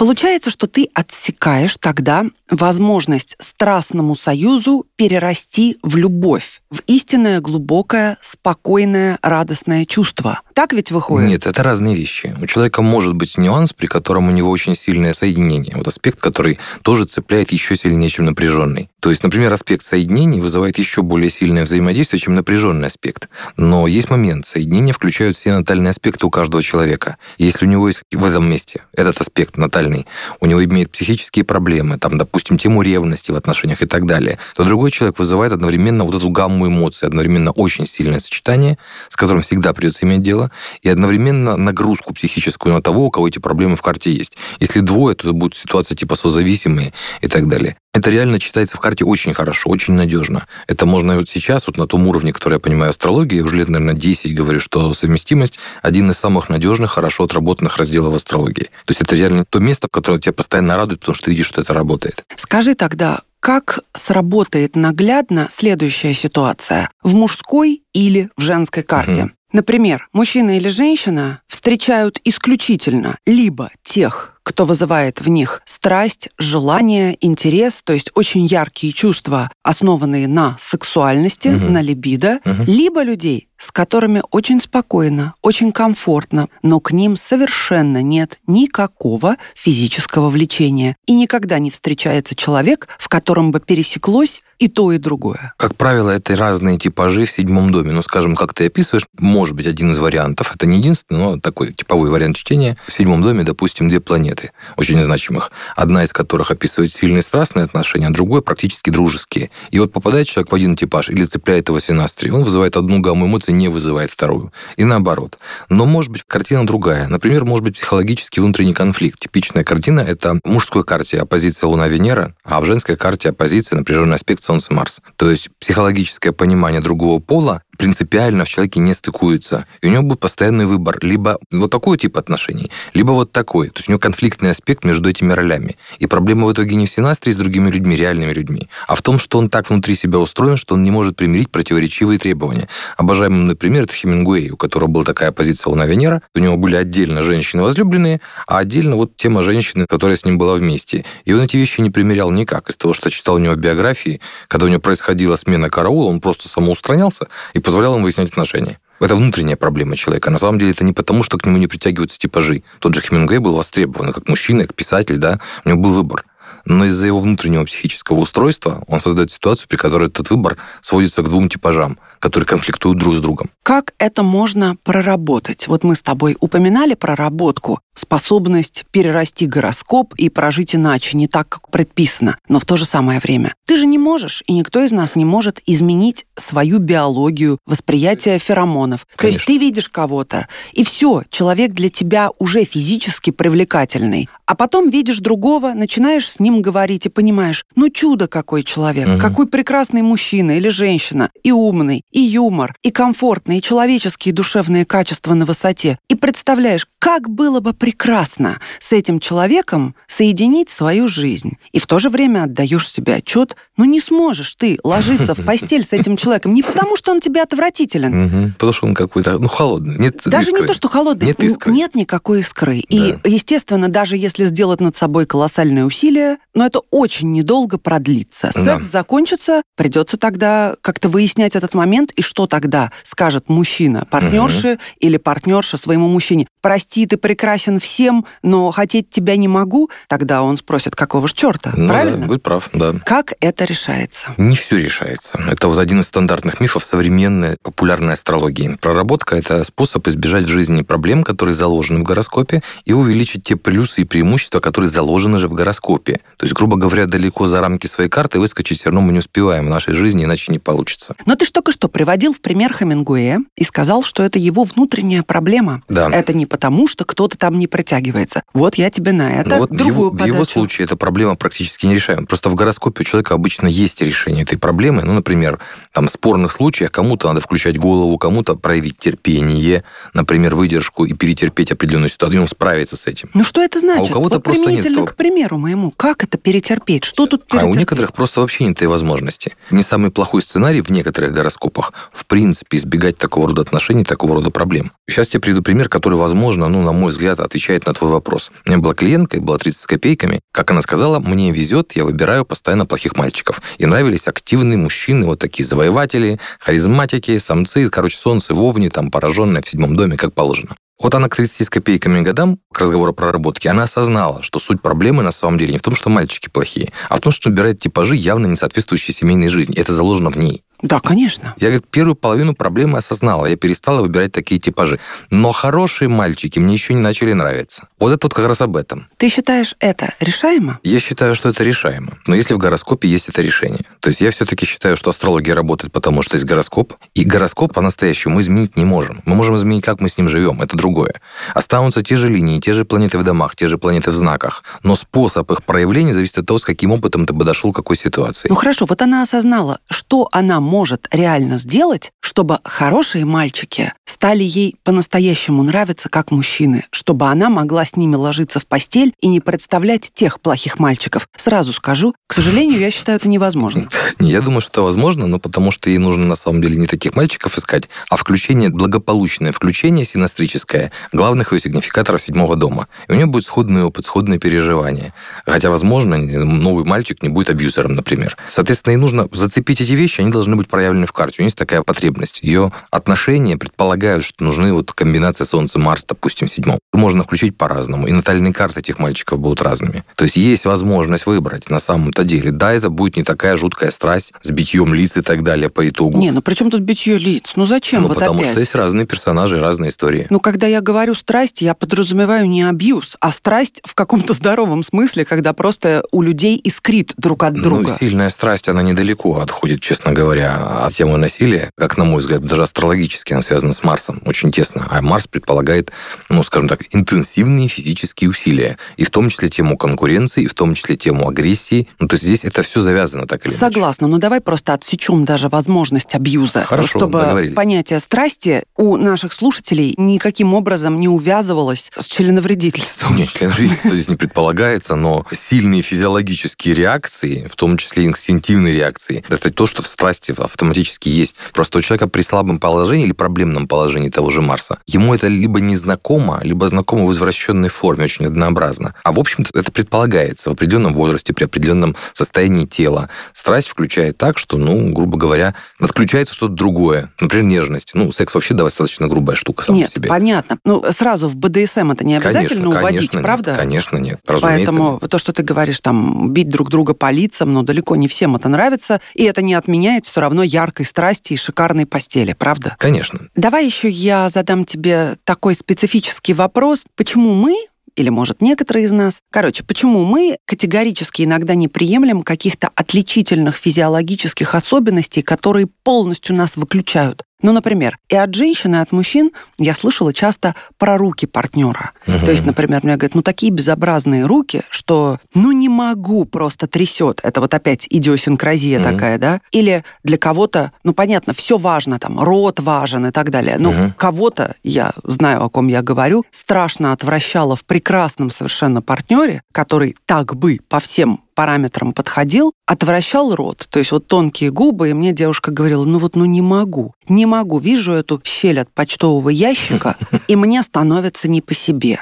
Получается, 0.00 0.48
что 0.48 0.66
ты 0.66 0.88
отсекаешь 0.94 1.76
тогда 1.78 2.24
возможность 2.50 3.36
страстному 3.38 4.14
союзу 4.14 4.86
перерасти 4.96 5.76
в 5.82 5.94
любовь, 5.96 6.62
в 6.70 6.80
истинное, 6.86 7.40
глубокое, 7.40 8.16
спокойное, 8.22 9.18
радостное 9.20 9.84
чувство. 9.84 10.40
Так 10.54 10.72
ведь 10.72 10.90
выходит? 10.90 11.28
Нет, 11.28 11.46
это 11.46 11.62
разные 11.62 11.94
вещи. 11.94 12.34
У 12.40 12.46
человека 12.46 12.80
может 12.80 13.14
быть 13.14 13.36
нюанс, 13.36 13.74
при 13.74 13.88
котором 13.88 14.28
у 14.28 14.30
него 14.30 14.48
очень 14.50 14.74
сильное 14.74 15.12
соединение. 15.12 15.76
Вот 15.76 15.86
аспект, 15.86 16.18
который 16.18 16.58
тоже 16.80 17.04
цепляет 17.04 17.52
еще 17.52 17.76
сильнее, 17.76 18.08
чем 18.08 18.24
напряженный. 18.24 18.88
То 19.00 19.10
есть, 19.10 19.22
например, 19.22 19.52
аспект 19.52 19.84
соединений 19.84 20.40
вызывает 20.40 20.78
еще 20.78 21.02
более 21.02 21.30
сильное 21.30 21.64
взаимодействие, 21.64 22.20
чем 22.20 22.34
напряженный 22.34 22.88
аспект. 22.88 23.28
Но 23.56 23.86
есть 23.86 24.10
момент. 24.10 24.46
Соединения 24.46 24.92
включают 24.92 25.36
все 25.36 25.54
натальные 25.54 25.90
аспекты 25.90 26.26
у 26.26 26.30
каждого 26.30 26.62
человека. 26.62 27.16
Если 27.38 27.64
у 27.64 27.68
него 27.68 27.88
есть 27.88 28.02
в 28.12 28.24
этом 28.24 28.48
месте 28.48 28.82
этот 28.92 29.20
аспект 29.20 29.56
натальный, 29.56 30.06
у 30.40 30.46
него 30.46 30.62
имеет 30.64 30.90
психические 30.90 31.44
проблемы, 31.44 31.98
там, 31.98 32.18
допустим, 32.18 32.58
тему 32.58 32.82
ревности 32.82 33.30
в 33.30 33.36
отношениях 33.36 33.82
и 33.82 33.86
так 33.86 34.06
далее, 34.06 34.38
то 34.54 34.64
другой 34.64 34.90
человек 34.90 35.18
вызывает 35.18 35.52
одновременно 35.52 36.04
вот 36.04 36.14
эту 36.14 36.28
гамму 36.28 36.66
эмоций, 36.66 37.08
одновременно 37.08 37.52
очень 37.52 37.86
сильное 37.86 38.20
сочетание, 38.20 38.78
с 39.08 39.16
которым 39.16 39.42
всегда 39.42 39.72
придется 39.72 40.04
иметь 40.04 40.22
дело, 40.22 40.50
и 40.82 40.88
одновременно 40.90 41.56
нагрузку 41.56 42.12
психическую 42.12 42.74
на 42.74 42.82
того, 42.82 43.06
у 43.06 43.10
кого 43.10 43.28
эти 43.28 43.38
проблемы 43.38 43.76
в 43.76 43.82
карте 43.82 44.12
есть. 44.12 44.36
Если 44.58 44.80
двое, 44.80 45.16
то 45.16 45.28
это 45.28 45.32
будет 45.32 45.54
ситуация 45.54 45.96
типа 45.96 46.16
созависимые 46.16 46.92
и 47.22 47.28
так 47.28 47.48
далее. 47.48 47.76
Это 47.92 48.10
реально 48.10 48.38
читается 48.38 48.76
в 48.76 48.80
карте 48.80 49.04
очень 49.04 49.34
хорошо, 49.34 49.68
очень 49.68 49.94
надежно. 49.94 50.46
Это 50.68 50.86
можно 50.86 51.16
вот 51.16 51.28
сейчас, 51.28 51.66
вот 51.66 51.76
на 51.76 51.88
том 51.88 52.06
уровне, 52.06 52.32
который 52.32 52.54
я 52.54 52.60
понимаю 52.60 52.90
астрологии, 52.90 53.36
я 53.36 53.42
уже 53.42 53.56
лет, 53.56 53.68
наверное, 53.68 53.94
10 53.94 54.32
говорю, 54.32 54.60
что 54.60 54.94
совместимость 54.94 55.58
один 55.82 56.08
из 56.10 56.16
самых 56.16 56.48
надежных, 56.48 56.92
хорошо 56.92 57.24
отработанных 57.24 57.78
разделов 57.78 58.14
астрологии. 58.14 58.64
То 58.84 58.90
есть 58.90 59.00
это 59.00 59.16
реально 59.16 59.44
то 59.44 59.58
место, 59.58 59.88
которое 59.90 60.20
тебя 60.20 60.32
постоянно 60.32 60.76
радует, 60.76 61.00
потому 61.00 61.16
что 61.16 61.26
ты 61.26 61.30
видишь, 61.32 61.46
что 61.46 61.60
это 61.62 61.74
работает. 61.74 62.24
Скажи 62.36 62.76
тогда, 62.76 63.22
как 63.40 63.80
сработает 63.96 64.76
наглядно 64.76 65.48
следующая 65.50 66.14
ситуация 66.14 66.90
в 67.02 67.14
мужской 67.14 67.82
или 67.92 68.28
в 68.36 68.42
женской 68.42 68.84
карте? 68.84 69.22
Угу. 69.22 69.30
Например, 69.52 70.08
мужчина 70.12 70.56
или 70.56 70.68
женщина 70.68 71.40
встречают 71.48 72.20
исключительно 72.22 73.18
либо 73.26 73.70
тех, 73.82 74.39
кто 74.42 74.64
вызывает 74.64 75.20
в 75.20 75.28
них 75.28 75.62
страсть, 75.64 76.28
желание, 76.38 77.16
интерес, 77.20 77.82
то 77.82 77.92
есть 77.92 78.10
очень 78.14 78.46
яркие 78.46 78.92
чувства, 78.92 79.50
основанные 79.62 80.28
на 80.28 80.56
сексуальности, 80.58 81.48
угу. 81.48 81.66
на 81.66 81.82
либидо, 81.82 82.40
угу. 82.44 82.64
либо 82.66 83.02
людей, 83.02 83.48
с 83.60 83.70
которыми 83.70 84.22
очень 84.30 84.60
спокойно, 84.60 85.34
очень 85.42 85.70
комфортно, 85.70 86.48
но 86.62 86.80
к 86.80 86.92
ним 86.92 87.14
совершенно 87.14 88.02
нет 88.02 88.40
никакого 88.46 89.36
физического 89.54 90.30
влечения. 90.30 90.96
И 91.06 91.12
никогда 91.12 91.58
не 91.58 91.70
встречается 91.70 92.34
человек, 92.34 92.88
в 92.98 93.08
котором 93.08 93.50
бы 93.50 93.60
пересеклось 93.60 94.42
и 94.58 94.68
то, 94.68 94.92
и 94.92 94.98
другое. 94.98 95.54
Как 95.56 95.74
правило, 95.74 96.10
это 96.10 96.36
разные 96.36 96.78
типажи 96.78 97.24
в 97.24 97.30
седьмом 97.30 97.72
доме. 97.72 97.92
Ну, 97.92 98.02
скажем, 98.02 98.36
как 98.36 98.54
ты 98.54 98.66
описываешь, 98.66 99.06
может 99.18 99.56
быть 99.56 99.66
один 99.66 99.92
из 99.92 99.98
вариантов. 99.98 100.54
Это 100.54 100.66
не 100.66 100.78
единственный, 100.78 101.18
но 101.18 101.40
такой 101.40 101.72
типовой 101.72 102.10
вариант 102.10 102.36
чтения. 102.36 102.76
В 102.86 102.92
седьмом 102.92 103.22
доме, 103.22 103.42
допустим, 103.42 103.88
две 103.88 104.00
планеты, 104.30 104.52
очень 104.76 105.02
значимых. 105.02 105.50
Одна 105.76 106.04
из 106.04 106.12
которых 106.12 106.50
описывает 106.50 106.92
сильные 106.92 107.22
страстные 107.22 107.64
отношения, 107.64 108.08
а 108.08 108.10
другой 108.10 108.42
практически 108.42 108.90
дружеские. 108.90 109.50
И 109.70 109.78
вот 109.78 109.92
попадает 109.92 110.28
человек 110.28 110.52
в 110.52 110.54
один 110.54 110.76
типаж 110.76 111.10
или 111.10 111.24
цепляет 111.24 111.68
его 111.68 111.80
синастрий, 111.80 112.30
он 112.30 112.44
вызывает 112.44 112.76
одну 112.76 113.00
гамму 113.00 113.26
эмоций, 113.26 113.54
не 113.54 113.68
вызывает 113.68 114.10
вторую. 114.10 114.52
И 114.76 114.84
наоборот. 114.84 115.38
Но 115.68 115.86
может 115.86 116.10
быть 116.12 116.24
картина 116.26 116.66
другая. 116.66 117.08
Например, 117.08 117.44
может 117.44 117.64
быть 117.64 117.74
психологический 117.74 118.40
внутренний 118.40 118.74
конфликт. 118.74 119.18
Типичная 119.20 119.64
картина– 119.64 120.00
это 120.08 120.38
в 120.44 120.48
мужской 120.48 120.84
карте 120.84 121.20
оппозиция 121.20 121.68
Луна-Венера, 121.68 122.34
а 122.44 122.60
в 122.60 122.66
женской 122.66 122.96
карте 122.96 123.30
оппозиция 123.30 123.78
напряженный 123.78 124.16
аспект 124.16 124.42
Солнце-Марс. 124.42 125.00
То 125.16 125.30
есть 125.30 125.48
психологическое 125.58 126.32
понимание 126.32 126.80
другого 126.80 127.20
пола 127.20 127.62
принципиально 127.80 128.44
в 128.44 128.48
человеке 128.50 128.78
не 128.78 128.92
стыкуются. 128.92 129.64
И 129.80 129.86
у 129.86 129.90
него 129.90 130.02
будет 130.02 130.20
постоянный 130.20 130.66
выбор. 130.66 130.98
Либо 131.00 131.38
вот 131.50 131.70
такой 131.70 131.96
тип 131.96 132.18
отношений, 132.18 132.70
либо 132.92 133.12
вот 133.12 133.32
такой. 133.32 133.68
То 133.68 133.78
есть 133.78 133.88
у 133.88 133.92
него 133.92 133.98
конфликтный 133.98 134.50
аспект 134.50 134.84
между 134.84 135.08
этими 135.08 135.32
ролями. 135.32 135.78
И 135.98 136.06
проблема 136.06 136.46
в 136.46 136.52
итоге 136.52 136.76
не 136.76 136.84
в 136.84 136.90
синастрии 136.90 137.32
с 137.32 137.38
другими 137.38 137.70
людьми, 137.70 137.96
реальными 137.96 138.34
людьми, 138.34 138.68
а 138.86 138.94
в 138.96 139.00
том, 139.00 139.18
что 139.18 139.38
он 139.38 139.48
так 139.48 139.70
внутри 139.70 139.94
себя 139.94 140.18
устроен, 140.18 140.58
что 140.58 140.74
он 140.74 140.82
не 140.82 140.90
может 140.90 141.16
примирить 141.16 141.50
противоречивые 141.50 142.18
требования. 142.18 142.68
Обожаемый, 142.98 143.44
например, 143.46 143.84
это 143.84 143.94
Хемингуэй, 143.94 144.50
у 144.50 144.58
которого 144.58 144.90
была 144.90 145.04
такая 145.04 145.32
позиция 145.32 145.70
Луна-Венера. 145.70 146.20
У 146.34 146.38
него 146.38 146.58
были 146.58 146.76
отдельно 146.76 147.22
женщины 147.22 147.62
возлюбленные, 147.62 148.20
а 148.46 148.58
отдельно 148.58 148.96
вот 148.96 149.16
тема 149.16 149.42
женщины, 149.42 149.86
которая 149.88 150.16
с 150.16 150.26
ним 150.26 150.36
была 150.36 150.56
вместе. 150.56 151.06
И 151.24 151.32
он 151.32 151.40
эти 151.40 151.56
вещи 151.56 151.80
не 151.80 151.88
примерял 151.88 152.30
никак. 152.30 152.68
Из 152.68 152.76
того, 152.76 152.92
что 152.92 153.10
читал 153.10 153.36
у 153.36 153.38
него 153.38 153.54
биографии, 153.54 154.20
когда 154.48 154.66
у 154.66 154.68
него 154.68 154.80
происходила 154.80 155.36
смена 155.36 155.70
караула, 155.70 156.10
он 156.10 156.20
просто 156.20 156.46
самоустранялся 156.46 157.28
и 157.54 157.58
позволял 157.70 157.94
им 157.94 158.02
выяснять 158.02 158.30
отношения. 158.30 158.80
Это 158.98 159.14
внутренняя 159.14 159.54
проблема 159.54 159.96
человека. 159.96 160.28
На 160.28 160.38
самом 160.38 160.58
деле 160.58 160.72
это 160.72 160.82
не 160.82 160.92
потому, 160.92 161.22
что 161.22 161.38
к 161.38 161.46
нему 161.46 161.56
не 161.56 161.68
притягиваются 161.68 162.18
типажи. 162.18 162.64
Тот 162.80 162.96
же 162.96 163.00
Хемингуэй 163.00 163.38
был 163.38 163.54
востребован 163.54 164.12
как 164.12 164.26
мужчина, 164.28 164.66
как 164.66 164.74
писатель, 164.74 165.18
да, 165.18 165.38
у 165.64 165.68
него 165.68 165.80
был 165.80 165.90
выбор. 165.90 166.24
Но 166.64 166.86
из-за 166.86 167.06
его 167.06 167.20
внутреннего 167.20 167.64
психического 167.64 168.18
устройства 168.18 168.82
он 168.88 168.98
создает 168.98 169.30
ситуацию, 169.30 169.68
при 169.68 169.76
которой 169.76 170.08
этот 170.08 170.30
выбор 170.30 170.56
сводится 170.80 171.22
к 171.22 171.28
двум 171.28 171.48
типажам– 171.48 171.96
которые 172.20 172.46
конфликтуют 172.46 172.98
друг 172.98 173.16
с 173.16 173.18
другом. 173.18 173.50
Как 173.64 173.94
это 173.98 174.22
можно 174.22 174.76
проработать? 174.84 175.66
Вот 175.66 175.82
мы 175.82 175.96
с 175.96 176.02
тобой 176.02 176.36
упоминали 176.38 176.94
проработку, 176.94 177.80
способность 178.00 178.84
перерасти 178.90 179.46
гороскоп 179.46 180.14
и 180.16 180.28
прожить 180.28 180.74
иначе, 180.74 181.16
не 181.16 181.28
так, 181.28 181.48
как 181.48 181.70
предписано, 181.70 182.38
но 182.48 182.58
в 182.58 182.64
то 182.64 182.76
же 182.76 182.86
самое 182.86 183.20
время. 183.20 183.54
Ты 183.66 183.76
же 183.76 183.86
не 183.86 183.98
можешь, 183.98 184.42
и 184.46 184.52
никто 184.54 184.82
из 184.82 184.90
нас 184.90 185.14
не 185.14 185.24
может 185.24 185.60
изменить 185.66 186.24
свою 186.36 186.78
биологию, 186.78 187.58
восприятие 187.66 188.38
феромонов. 188.38 189.06
Конечно. 189.16 189.18
То 189.18 189.26
есть 189.26 189.46
ты 189.46 189.58
видишь 189.58 189.88
кого-то, 189.88 190.48
и 190.72 190.82
все, 190.82 191.22
человек 191.30 191.72
для 191.72 191.90
тебя 191.90 192.30
уже 192.38 192.64
физически 192.64 193.30
привлекательный. 193.30 194.28
А 194.46 194.54
потом 194.56 194.90
видишь 194.90 195.18
другого, 195.18 195.74
начинаешь 195.74 196.28
с 196.28 196.40
ним 196.40 196.62
говорить 196.62 197.06
и 197.06 197.10
понимаешь, 197.10 197.64
ну 197.76 197.90
чудо 197.90 198.26
какой 198.26 198.64
человек, 198.64 199.08
угу. 199.08 199.20
какой 199.20 199.46
прекрасный 199.46 200.02
мужчина 200.02 200.56
или 200.56 200.70
женщина, 200.70 201.30
и 201.44 201.52
умный, 201.52 202.02
и 202.10 202.20
юмор, 202.20 202.74
и 202.82 202.90
комфортные, 202.90 203.58
и 203.58 203.62
человеческие 203.62 204.34
душевные 204.34 204.86
качества 204.86 205.34
на 205.34 205.44
высоте. 205.44 205.98
И 206.08 206.14
представляешь, 206.14 206.86
как 206.98 207.28
было 207.28 207.60
бы 207.60 207.74
приятно 207.74 207.89
прекрасно 207.90 208.60
с 208.78 208.92
этим 208.92 209.18
человеком 209.18 209.96
соединить 210.06 210.70
свою 210.70 211.08
жизнь. 211.08 211.58
И 211.72 211.80
в 211.80 211.88
то 211.88 211.98
же 211.98 212.08
время 212.08 212.44
отдаешь 212.44 212.88
себе 212.88 213.16
отчет, 213.16 213.56
ну 213.76 213.84
не 213.84 213.98
сможешь 213.98 214.54
ты 214.54 214.78
ложиться 214.84 215.34
в 215.34 215.44
постель 215.44 215.84
с 215.84 215.92
этим 215.92 216.16
человеком 216.16 216.54
не 216.54 216.62
потому, 216.62 216.96
что 216.96 217.10
он 217.10 217.20
тебе 217.20 217.42
отвратителен. 217.42 218.52
Потому 218.52 218.72
что 218.72 218.86
он 218.86 218.94
какой-то, 218.94 219.38
ну, 219.38 219.48
холодный. 219.48 219.98
Нет 219.98 220.20
Даже 220.24 220.52
не 220.52 220.64
то, 220.64 220.72
что 220.72 220.88
холодный. 220.88 221.28
Нет 221.28 221.42
искры. 221.42 221.72
Нет 221.72 221.94
никакой 221.96 222.40
искры. 222.40 222.76
И, 222.78 223.16
естественно, 223.24 223.88
даже 223.88 224.16
если 224.16 224.44
сделать 224.44 224.80
над 224.80 224.96
собой 224.96 225.26
колоссальные 225.26 225.84
усилия, 225.84 226.38
но 226.54 226.66
это 226.66 226.82
очень 226.90 227.32
недолго 227.32 227.76
продлится. 227.78 228.50
Секс 228.52 228.86
закончится, 228.86 229.62
придется 229.76 230.16
тогда 230.16 230.76
как-то 230.80 231.08
выяснять 231.08 231.56
этот 231.56 231.74
момент, 231.74 232.12
и 232.12 232.22
что 232.22 232.46
тогда 232.46 232.92
скажет 233.02 233.48
мужчина, 233.48 234.06
партнерши 234.08 234.78
или 234.98 235.16
партнерша 235.16 235.76
своему 235.76 236.08
мужчине. 236.08 236.46
Прости, 236.60 237.06
ты 237.06 237.16
прекрасен 237.16 237.69
всем, 237.78 238.26
но 238.42 238.70
хотеть 238.70 239.10
тебя 239.10 239.36
не 239.36 239.48
могу. 239.48 239.90
Тогда 240.08 240.42
он 240.42 240.56
спросит, 240.56 240.96
какого 240.96 241.28
ж 241.28 241.32
черта, 241.32 241.72
ну, 241.76 241.88
правильно? 241.88 242.22
Да, 242.22 242.26
будь 242.26 242.42
прав, 242.42 242.70
да. 242.72 242.94
Как 243.04 243.34
это 243.40 243.64
решается? 243.64 244.34
Не 244.36 244.56
все 244.56 244.78
решается. 244.78 245.38
Это 245.50 245.68
вот 245.68 245.78
один 245.78 246.00
из 246.00 246.08
стандартных 246.08 246.60
мифов 246.60 246.84
современной 246.84 247.56
популярной 247.62 248.14
астрологии. 248.14 248.76
Проработка– 248.80 249.36
это 249.36 249.62
способ 249.64 250.08
избежать 250.08 250.44
в 250.44 250.48
жизни 250.48 250.82
проблем, 250.82 251.22
которые 251.22 251.54
заложены 251.54 252.00
в 252.00 252.02
гороскопе, 252.02 252.62
и 252.84 252.92
увеличить 252.92 253.44
те 253.44 253.56
плюсы 253.56 254.02
и 254.02 254.04
преимущества, 254.04 254.60
которые 254.60 254.88
заложены 254.88 255.38
же 255.38 255.48
в 255.48 255.52
гороскопе. 255.52 256.20
То 256.36 256.46
есть, 256.46 256.54
грубо 256.54 256.76
говоря, 256.76 257.06
далеко 257.06 257.46
за 257.46 257.60
рамки 257.60 257.86
своей 257.86 258.10
карты 258.10 258.40
выскочить 258.40 258.78
все 258.78 258.86
равно 258.88 259.02
мы 259.02 259.12
не 259.12 259.18
успеваем 259.20 259.66
в 259.66 259.70
нашей 259.70 259.94
жизни, 259.94 260.24
иначе 260.24 260.50
не 260.50 260.58
получится. 260.58 261.14
Но 261.26 261.36
ты 261.36 261.44
ж 261.44 261.50
только 261.50 261.72
что 261.72 261.88
приводил 261.88 262.32
в 262.32 262.40
пример 262.40 262.74
Хемингуэя 262.74 263.40
и 263.56 263.64
сказал, 263.64 264.02
что 264.02 264.22
это 264.22 264.38
его 264.38 264.64
внутренняя 264.64 265.22
проблема. 265.22 265.82
Да. 265.88 266.10
Это 266.10 266.32
не 266.32 266.46
потому, 266.46 266.88
что 266.88 267.04
кто-то 267.04 267.36
там 267.38 267.58
не 267.60 267.68
протягивается. 267.68 268.42
Вот 268.52 268.74
я 268.74 268.90
тебе 268.90 269.12
на 269.12 269.30
это 269.40 269.50
ну, 269.50 269.58
вот 269.58 269.70
другую 269.70 270.08
его, 270.08 270.10
подачу. 270.10 270.32
В 270.32 270.34
его 270.34 270.44
случае 270.44 270.86
эта 270.86 270.96
проблема 270.96 271.36
практически 271.36 271.86
нерешаема. 271.86 272.26
Просто 272.26 272.50
в 272.50 272.56
гороскопе 272.56 273.02
у 273.02 273.04
человека 273.04 273.34
обычно 273.34 273.68
есть 273.68 274.02
решение 274.02 274.42
этой 274.42 274.58
проблемы. 274.58 275.02
Ну, 275.04 275.12
например, 275.12 275.60
там 275.92 276.08
в 276.08 276.10
спорных 276.10 276.52
случаях 276.52 276.90
кому-то 276.90 277.28
надо 277.28 277.40
включать 277.40 277.78
голову, 277.78 278.18
кому-то 278.18 278.56
проявить 278.56 278.98
терпение, 278.98 279.84
например, 280.14 280.56
выдержку 280.56 281.04
и 281.04 281.12
перетерпеть 281.12 281.70
определенную 281.70 282.08
ситуацию, 282.08 282.40
и 282.40 282.42
он 282.42 282.48
справится 282.48 282.96
с 282.96 283.06
этим. 283.06 283.30
Ну, 283.34 283.44
что 283.44 283.62
это 283.62 283.78
значит? 283.78 284.08
А 284.08 284.10
у 284.10 284.14
кого-то 284.14 284.34
вот 284.36 284.44
просто 284.44 284.72
нет. 284.72 285.10
к 285.10 285.14
примеру 285.14 285.58
моему. 285.58 285.92
Как 285.92 286.24
это 286.24 286.38
перетерпеть? 286.38 287.04
Что 287.04 287.26
тут 287.26 287.46
перетерпеть? 287.46 287.68
А 287.68 287.70
у 287.70 287.78
некоторых 287.78 288.12
просто 288.12 288.40
вообще 288.40 288.64
нет 288.64 288.80
этой 288.80 288.88
возможности. 288.88 289.54
Не 289.70 289.82
самый 289.82 290.10
плохой 290.10 290.40
сценарий 290.40 290.80
в 290.80 290.88
некоторых 290.88 291.32
гороскопах 291.32 291.92
в 292.12 292.24
принципе 292.24 292.78
избегать 292.78 293.18
такого 293.18 293.48
рода 293.48 293.60
отношений, 293.60 294.04
такого 294.04 294.34
рода 294.34 294.50
проблем. 294.50 294.92
Сейчас 295.08 295.32
я 295.34 295.40
приведу 295.40 295.62
пример, 295.62 295.88
который, 295.88 296.14
возможно, 296.14 296.68
ну, 296.68 296.82
на 296.82 296.92
мой 296.92 297.10
взгляд, 297.10 297.40
отвечает 297.50 297.86
на 297.86 297.94
твой 297.94 298.10
вопрос. 298.10 298.50
У 298.64 298.70
меня 298.70 298.78
была 298.78 298.94
клиентка, 298.94 299.36
ей 299.36 299.42
было 299.42 299.58
30 299.58 299.80
с 299.80 299.86
копейками. 299.86 300.40
Как 300.52 300.70
она 300.70 300.82
сказала, 300.82 301.18
мне 301.18 301.50
везет, 301.50 301.92
я 301.96 302.04
выбираю 302.04 302.44
постоянно 302.44 302.86
плохих 302.86 303.16
мальчиков. 303.16 303.60
И 303.78 303.86
нравились 303.86 304.28
активные 304.28 304.78
мужчины, 304.78 305.26
вот 305.26 305.40
такие 305.40 305.66
завоеватели, 305.66 306.38
харизматики, 306.60 307.36
самцы, 307.38 307.90
короче, 307.90 308.16
солнце, 308.16 308.54
вовни, 308.54 308.88
там, 308.88 309.10
пораженные 309.10 309.62
в 309.62 309.68
седьмом 309.68 309.96
доме, 309.96 310.16
как 310.16 310.32
положено. 310.32 310.76
Вот 311.00 311.14
она 311.14 311.28
к 311.28 311.36
30 311.36 311.66
с 311.66 311.70
копейками 311.70 312.20
годам, 312.20 312.58
к 312.72 312.78
разговору 312.78 313.14
про 313.14 313.24
проработки, 313.24 313.68
она 313.68 313.84
осознала, 313.84 314.42
что 314.42 314.58
суть 314.58 314.82
проблемы 314.82 315.22
на 315.22 315.32
самом 315.32 315.58
деле 315.58 315.72
не 315.72 315.78
в 315.78 315.82
том, 315.82 315.96
что 315.96 316.10
мальчики 316.10 316.50
плохие, 316.50 316.92
а 317.08 317.16
в 317.16 317.20
том, 317.20 317.32
что 317.32 317.48
набирает 317.48 317.80
типажи, 317.80 318.16
явно 318.16 318.46
не 318.46 318.56
соответствующие 318.56 319.14
семейной 319.14 319.48
жизни. 319.48 319.76
Это 319.76 319.94
заложено 319.94 320.30
в 320.30 320.36
ней. 320.36 320.62
Да, 320.82 321.00
конечно. 321.00 321.54
Я 321.58 321.68
говорит, 321.68 321.86
первую 321.90 322.14
половину 322.14 322.54
проблемы 322.54 322.98
осознала. 322.98 323.46
Я 323.46 323.56
перестала 323.56 324.00
выбирать 324.00 324.32
такие 324.32 324.60
типажи. 324.60 324.98
Но 325.30 325.52
хорошие 325.52 326.08
мальчики 326.08 326.58
мне 326.58 326.74
еще 326.74 326.94
не 326.94 327.00
начали 327.00 327.32
нравиться. 327.32 327.88
Вот 327.98 328.12
это 328.12 328.26
вот 328.26 328.34
как 328.34 328.46
раз 328.46 328.60
об 328.60 328.76
этом. 328.76 329.08
Ты 329.16 329.28
считаешь 329.28 329.74
это 329.80 330.14
решаемо? 330.20 330.78
Я 330.82 331.00
считаю, 331.00 331.34
что 331.34 331.48
это 331.48 331.62
решаемо. 331.62 332.14
Но 332.26 332.34
если 332.34 332.54
в 332.54 332.58
гороскопе 332.58 333.08
есть 333.08 333.28
это 333.28 333.42
решение. 333.42 333.84
То 334.00 334.08
есть 334.08 334.20
я 334.20 334.30
все-таки 334.30 334.66
считаю, 334.66 334.96
что 334.96 335.10
астрология 335.10 335.54
работает 335.54 335.92
потому, 335.92 336.22
что 336.22 336.36
есть 336.36 336.46
гороскоп. 336.46 336.94
И 337.14 337.24
гороскоп 337.24 337.74
по-настоящему 337.74 338.36
мы 338.36 338.40
изменить 338.40 338.76
не 338.76 338.84
можем. 338.84 339.22
Мы 339.26 339.34
можем 339.34 339.56
изменить, 339.56 339.84
как 339.84 340.00
мы 340.00 340.08
с 340.08 340.16
ним 340.16 340.28
живем. 340.28 340.62
Это 340.62 340.76
другое. 340.76 341.20
Останутся 341.54 342.02
те 342.02 342.16
же 342.16 342.28
линии, 342.28 342.60
те 342.60 342.72
же 342.72 342.84
планеты 342.84 343.18
в 343.18 343.24
домах, 343.24 343.56
те 343.56 343.68
же 343.68 343.78
планеты 343.78 344.10
в 344.10 344.14
знаках. 344.14 344.64
Но 344.82 344.96
способ 344.96 345.50
их 345.50 345.62
проявления 345.62 346.14
зависит 346.14 346.38
от 346.38 346.46
того, 346.46 346.58
с 346.58 346.64
каким 346.64 346.92
опытом 346.92 347.26
ты 347.26 347.34
подошел 347.34 347.72
к 347.72 347.76
какой 347.76 347.96
ситуации. 347.96 348.48
Ну 348.48 348.54
хорошо, 348.54 348.86
вот 348.88 349.02
она 349.02 349.22
осознала, 349.22 349.78
что 349.90 350.28
она 350.32 350.60
может 350.70 351.08
реально 351.10 351.58
сделать, 351.58 352.12
чтобы 352.20 352.60
хорошие 352.62 353.24
мальчики 353.24 353.92
стали 354.06 354.44
ей 354.44 354.76
по-настоящему 354.84 355.64
нравиться 355.64 356.08
как 356.08 356.30
мужчины, 356.30 356.84
чтобы 356.92 357.26
она 357.26 357.50
могла 357.50 357.84
с 357.84 357.96
ними 357.96 358.14
ложиться 358.14 358.60
в 358.60 358.66
постель 358.68 359.12
и 359.20 359.26
не 359.26 359.40
представлять 359.40 360.12
тех 360.14 360.40
плохих 360.40 360.78
мальчиков. 360.78 361.26
Сразу 361.36 361.72
скажу, 361.72 362.14
к 362.28 362.34
сожалению, 362.34 362.78
я 362.78 362.92
считаю 362.92 363.16
это 363.16 363.28
невозможно. 363.28 363.88
Не, 364.20 364.30
я 364.30 364.40
думаю, 364.42 364.60
что 364.60 364.70
это 364.70 364.82
возможно, 364.82 365.26
но 365.26 365.40
потому 365.40 365.72
что 365.72 365.90
ей 365.90 365.98
нужно 365.98 366.24
на 366.26 366.36
самом 366.36 366.62
деле 366.62 366.76
не 366.76 366.86
таких 366.86 367.16
мальчиков 367.16 367.58
искать, 367.58 367.88
а 368.08 368.14
включение, 368.14 368.68
благополучное 368.68 369.50
включение 369.50 370.04
синастрическое 370.04 370.92
главных 371.12 371.52
ее 371.52 371.58
сигнификаторов 371.58 372.22
седьмого 372.22 372.54
дома. 372.54 372.86
И 373.08 373.12
у 373.12 373.14
нее 373.16 373.26
будет 373.26 373.44
сходный 373.44 373.82
опыт, 373.82 374.06
сходные 374.06 374.38
переживания. 374.38 375.12
Хотя, 375.44 375.70
возможно, 375.70 376.16
новый 376.16 376.84
мальчик 376.84 377.20
не 377.24 377.28
будет 377.28 377.50
абьюзером, 377.50 377.94
например. 377.94 378.36
Соответственно, 378.48 378.92
ей 378.92 378.98
нужно 378.98 379.28
зацепить 379.32 379.80
эти 379.80 379.92
вещи, 379.92 380.20
они 380.20 380.30
должны 380.30 380.54
быть 380.59 380.59
проявлены 380.68 381.06
в 381.06 381.12
карте. 381.12 381.36
У 381.38 381.42
нее 381.42 381.46
есть 381.46 381.58
такая 381.58 381.82
потребность. 381.82 382.40
Ее 382.42 382.72
отношения 382.90 383.56
предполагают, 383.56 384.24
что 384.24 384.44
нужны 384.44 384.72
вот 384.72 384.92
комбинация 384.92 385.44
Солнца-Марс, 385.44 386.04
допустим, 386.04 386.48
в 386.48 386.50
седьмом. 386.50 386.78
Можно 386.92 387.24
включить 387.24 387.56
по-разному. 387.56 388.06
И 388.06 388.12
натальные 388.12 388.52
карты 388.52 388.80
этих 388.80 388.98
мальчиков 388.98 389.38
будут 389.38 389.62
разными. 389.62 390.04
То 390.16 390.24
есть 390.24 390.36
есть 390.36 390.64
возможность 390.64 391.26
выбрать 391.26 391.70
на 391.70 391.78
самом-то 391.78 392.24
деле. 392.24 392.50
Да, 392.50 392.72
это 392.72 392.90
будет 392.90 393.16
не 393.16 393.22
такая 393.22 393.56
жуткая 393.56 393.90
страсть 393.90 394.32
с 394.42 394.50
битьем 394.50 394.94
лиц 394.94 395.16
и 395.16 395.22
так 395.22 395.42
далее 395.42 395.70
по 395.70 395.88
итогу. 395.88 396.18
Не, 396.18 396.30
ну 396.30 396.42
при 396.42 396.54
чем 396.54 396.70
тут 396.70 396.80
битье 396.80 397.18
лиц? 397.18 397.52
Ну 397.56 397.66
зачем? 397.66 398.02
Ну, 398.02 398.08
вот 398.08 398.18
потому 398.18 398.40
опять? 398.40 398.52
что 398.52 398.60
есть 398.60 398.74
разные 398.74 399.06
персонажи, 399.06 399.60
разные 399.60 399.90
истории. 399.90 400.26
Ну, 400.30 400.40
когда 400.40 400.66
я 400.66 400.80
говорю 400.80 401.14
страсть, 401.14 401.62
я 401.62 401.74
подразумеваю 401.74 402.48
не 402.48 402.62
абьюз, 402.62 403.16
а 403.20 403.32
страсть 403.32 403.80
в 403.84 403.94
каком-то 403.94 404.32
здоровом 404.32 404.82
смысле, 404.82 405.24
когда 405.24 405.52
просто 405.52 406.04
у 406.10 406.22
людей 406.22 406.56
искрит 406.56 407.14
друг 407.16 407.42
от 407.42 407.54
друга. 407.54 407.88
Ну, 407.90 407.96
сильная 407.96 408.28
страсть, 408.30 408.68
она 408.68 408.82
недалеко 408.82 409.38
отходит, 409.40 409.80
честно 409.80 410.12
говоря, 410.12 410.49
от 410.86 410.94
темы 410.94 411.16
насилия. 411.18 411.70
Как, 411.76 411.96
на 411.96 412.04
мой 412.04 412.20
взгляд, 412.20 412.44
даже 412.44 412.62
астрологически 412.62 413.32
она 413.32 413.42
связана 413.42 413.72
с 413.72 413.82
Марсом 413.82 414.22
очень 414.24 414.52
тесно. 414.52 414.86
А 414.90 415.00
Марс 415.02 415.26
предполагает, 415.26 415.92
ну, 416.28 416.42
скажем 416.42 416.68
так, 416.68 416.80
интенсивные 416.90 417.68
физические 417.68 418.30
усилия. 418.30 418.78
И 418.96 419.04
в 419.04 419.10
том 419.10 419.28
числе 419.30 419.48
тему 419.48 419.76
конкуренции, 419.76 420.44
и 420.44 420.46
в 420.46 420.54
том 420.54 420.74
числе 420.74 420.96
тему 420.96 421.28
агрессии. 421.28 421.88
Ну, 421.98 422.08
то 422.08 422.14
есть 422.14 422.24
здесь 422.24 422.44
это 422.44 422.62
все 422.62 422.80
завязано 422.80 423.26
так 423.26 423.44
или 423.44 423.52
иначе. 423.52 423.60
Согласна, 423.60 424.06
но 424.06 424.18
давай 424.18 424.40
просто 424.40 424.74
отсечем 424.74 425.24
даже 425.24 425.48
возможность 425.48 426.14
абьюза. 426.14 426.62
Хорошо, 426.62 426.98
чтобы 426.98 427.52
понятие 427.54 428.00
страсти 428.00 428.62
у 428.76 428.96
наших 428.96 429.32
слушателей 429.32 429.94
никаким 429.96 430.54
образом 430.54 430.98
не 431.00 431.08
увязывалось 431.08 431.90
с 431.96 432.06
членовредительством. 432.06 433.16
Нет, 433.16 433.30
членовредительство 433.30 433.90
здесь 433.90 434.08
не 434.08 434.16
предполагается, 434.16 434.96
но 434.96 435.26
сильные 435.32 435.82
физиологические 435.82 436.74
реакции, 436.74 437.46
в 437.50 437.56
том 437.56 437.76
числе 437.76 438.04
инстинктивные 438.04 438.74
реакции, 438.74 439.24
это 439.28 439.50
то, 439.50 439.66
что 439.66 439.82
в 439.82 439.86
страсти 439.86 440.32
автоматически 440.44 441.08
есть. 441.08 441.36
Просто 441.52 441.78
у 441.78 441.82
человека 441.82 442.08
при 442.08 442.22
слабом 442.22 442.58
положении 442.58 443.04
или 443.04 443.12
проблемном 443.12 443.68
положении 443.68 444.08
того 444.08 444.30
же 444.30 444.40
Марса, 444.40 444.78
ему 444.86 445.14
это 445.14 445.28
либо 445.28 445.60
незнакомо, 445.60 446.40
либо 446.42 446.68
знакомо 446.68 447.06
в 447.06 447.12
извращенной 447.12 447.68
форме, 447.68 448.04
очень 448.04 448.26
однообразно. 448.26 448.94
А 449.04 449.12
в 449.12 449.20
общем-то 449.20 449.58
это 449.58 449.70
предполагается 449.72 450.50
в 450.50 450.52
определенном 450.52 450.94
возрасте, 450.94 451.32
при 451.32 451.44
определенном 451.44 451.96
состоянии 452.12 452.66
тела. 452.66 453.08
Страсть 453.32 453.68
включает 453.68 454.18
так, 454.18 454.38
что, 454.38 454.56
ну, 454.56 454.92
грубо 454.92 455.18
говоря, 455.18 455.54
отключается 455.78 456.34
что-то 456.34 456.54
другое. 456.54 457.12
Например, 457.20 457.60
нежность. 457.60 457.92
Ну, 457.94 458.12
секс 458.12 458.34
вообще 458.34 458.54
достаточно 458.54 459.08
грубая 459.08 459.36
штука 459.36 459.64
сама 459.64 459.78
Нет, 459.78 459.88
по 459.88 459.94
себе. 459.94 460.08
понятно. 460.08 460.58
Ну, 460.64 460.84
сразу 460.90 461.28
в 461.28 461.36
БДСМ 461.36 461.92
это 461.92 462.04
не 462.04 462.16
обязательно 462.16 462.64
конечно, 462.64 462.68
уводить, 462.68 463.10
конечно, 463.10 463.22
правда? 463.22 463.50
Нет, 463.50 463.58
конечно, 463.58 463.96
нет. 463.96 464.20
Разумеется. 464.26 464.72
Поэтому 464.72 465.00
то, 465.00 465.18
что 465.18 465.32
ты 465.32 465.42
говоришь, 465.42 465.80
там, 465.80 466.30
бить 466.32 466.48
друг 466.48 466.70
друга 466.70 466.94
по 466.94 467.10
лицам, 467.10 467.52
но 467.52 467.62
далеко 467.62 467.96
не 467.96 468.08
всем 468.08 468.36
это 468.36 468.48
нравится, 468.48 469.00
и 469.14 469.24
это 469.24 469.42
не 469.42 469.54
отменяет 469.54 470.06
все 470.06 470.20
равно 470.20 470.29
яркой 470.42 470.86
страсти 470.86 471.34
и 471.34 471.36
шикарной 471.36 471.86
постели, 471.86 472.32
правда? 472.32 472.76
Конечно. 472.78 473.28
Давай 473.34 473.64
еще 473.66 473.88
я 473.88 474.28
задам 474.28 474.64
тебе 474.64 475.16
такой 475.24 475.54
специфический 475.54 476.34
вопрос. 476.34 476.84
Почему 476.96 477.34
мы, 477.34 477.56
или, 477.96 478.08
может, 478.08 478.40
некоторые 478.40 478.86
из 478.86 478.92
нас. 478.92 479.20
Короче, 479.30 479.64
почему 479.64 480.04
мы 480.04 480.38
категорически 480.46 481.22
иногда 481.22 481.54
не 481.54 481.68
приемлем 481.68 482.22
каких-то 482.22 482.70
отличительных 482.74 483.56
физиологических 483.56 484.54
особенностей, 484.54 485.22
которые 485.22 485.66
полностью 485.82 486.34
нас 486.34 486.56
выключают? 486.56 487.24
Ну, 487.42 487.52
например, 487.52 487.98
и 488.08 488.16
от 488.16 488.34
женщин, 488.34 488.74
и 488.74 488.78
от 488.78 488.92
мужчин 488.92 489.30
я 489.58 489.74
слышала 489.74 490.12
часто 490.12 490.54
про 490.78 490.96
руки 490.98 491.26
партнера. 491.26 491.92
Угу. 492.06 492.26
То 492.26 492.30
есть, 492.30 492.46
например, 492.46 492.80
мне 492.82 492.96
говорят, 492.96 493.14
ну, 493.14 493.22
такие 493.22 493.52
безобразные 493.52 494.26
руки, 494.26 494.62
что, 494.70 495.18
ну, 495.34 495.52
не 495.52 495.68
могу, 495.68 496.24
просто 496.24 496.66
трясет. 496.66 497.20
Это 497.22 497.40
вот 497.40 497.54
опять 497.54 497.86
идиосинкразия 497.88 498.80
угу. 498.80 498.88
такая, 498.88 499.18
да? 499.18 499.40
Или 499.52 499.84
для 500.04 500.18
кого-то, 500.18 500.72
ну, 500.84 500.92
понятно, 500.92 501.32
все 501.32 501.56
важно, 501.56 501.98
там, 501.98 502.20
рот 502.20 502.60
важен 502.60 503.06
и 503.06 503.10
так 503.10 503.30
далее. 503.30 503.56
Но 503.58 503.70
угу. 503.70 503.94
кого-то, 503.96 504.54
я 504.62 504.92
знаю, 505.04 505.42
о 505.42 505.48
ком 505.48 505.68
я 505.68 505.82
говорю, 505.82 506.24
страшно 506.30 506.92
отвращало 506.92 507.56
в 507.56 507.64
прекрасном 507.64 508.30
совершенно 508.30 508.82
партнере, 508.82 509.42
который 509.52 509.96
так 510.06 510.36
бы 510.36 510.60
по 510.68 510.80
всем 510.80 511.20
параметрам 511.40 511.94
подходил, 511.94 512.52
отвращал 512.66 513.34
рот. 513.34 513.66
То 513.70 513.78
есть 513.78 513.92
вот 513.92 514.06
тонкие 514.06 514.50
губы, 514.50 514.90
и 514.90 514.92
мне 514.92 515.12
девушка 515.12 515.50
говорила, 515.50 515.86
ну 515.86 515.98
вот, 515.98 516.14
ну 516.14 516.26
не 516.26 516.42
могу, 516.42 516.92
не 517.08 517.24
могу. 517.24 517.58
Вижу 517.58 517.92
эту 517.92 518.20
щель 518.24 518.60
от 518.60 518.70
почтового 518.74 519.30
ящика, 519.30 519.96
и 520.28 520.36
мне 520.36 520.62
становится 520.62 521.28
не 521.28 521.40
по 521.40 521.54
себе. 521.54 522.00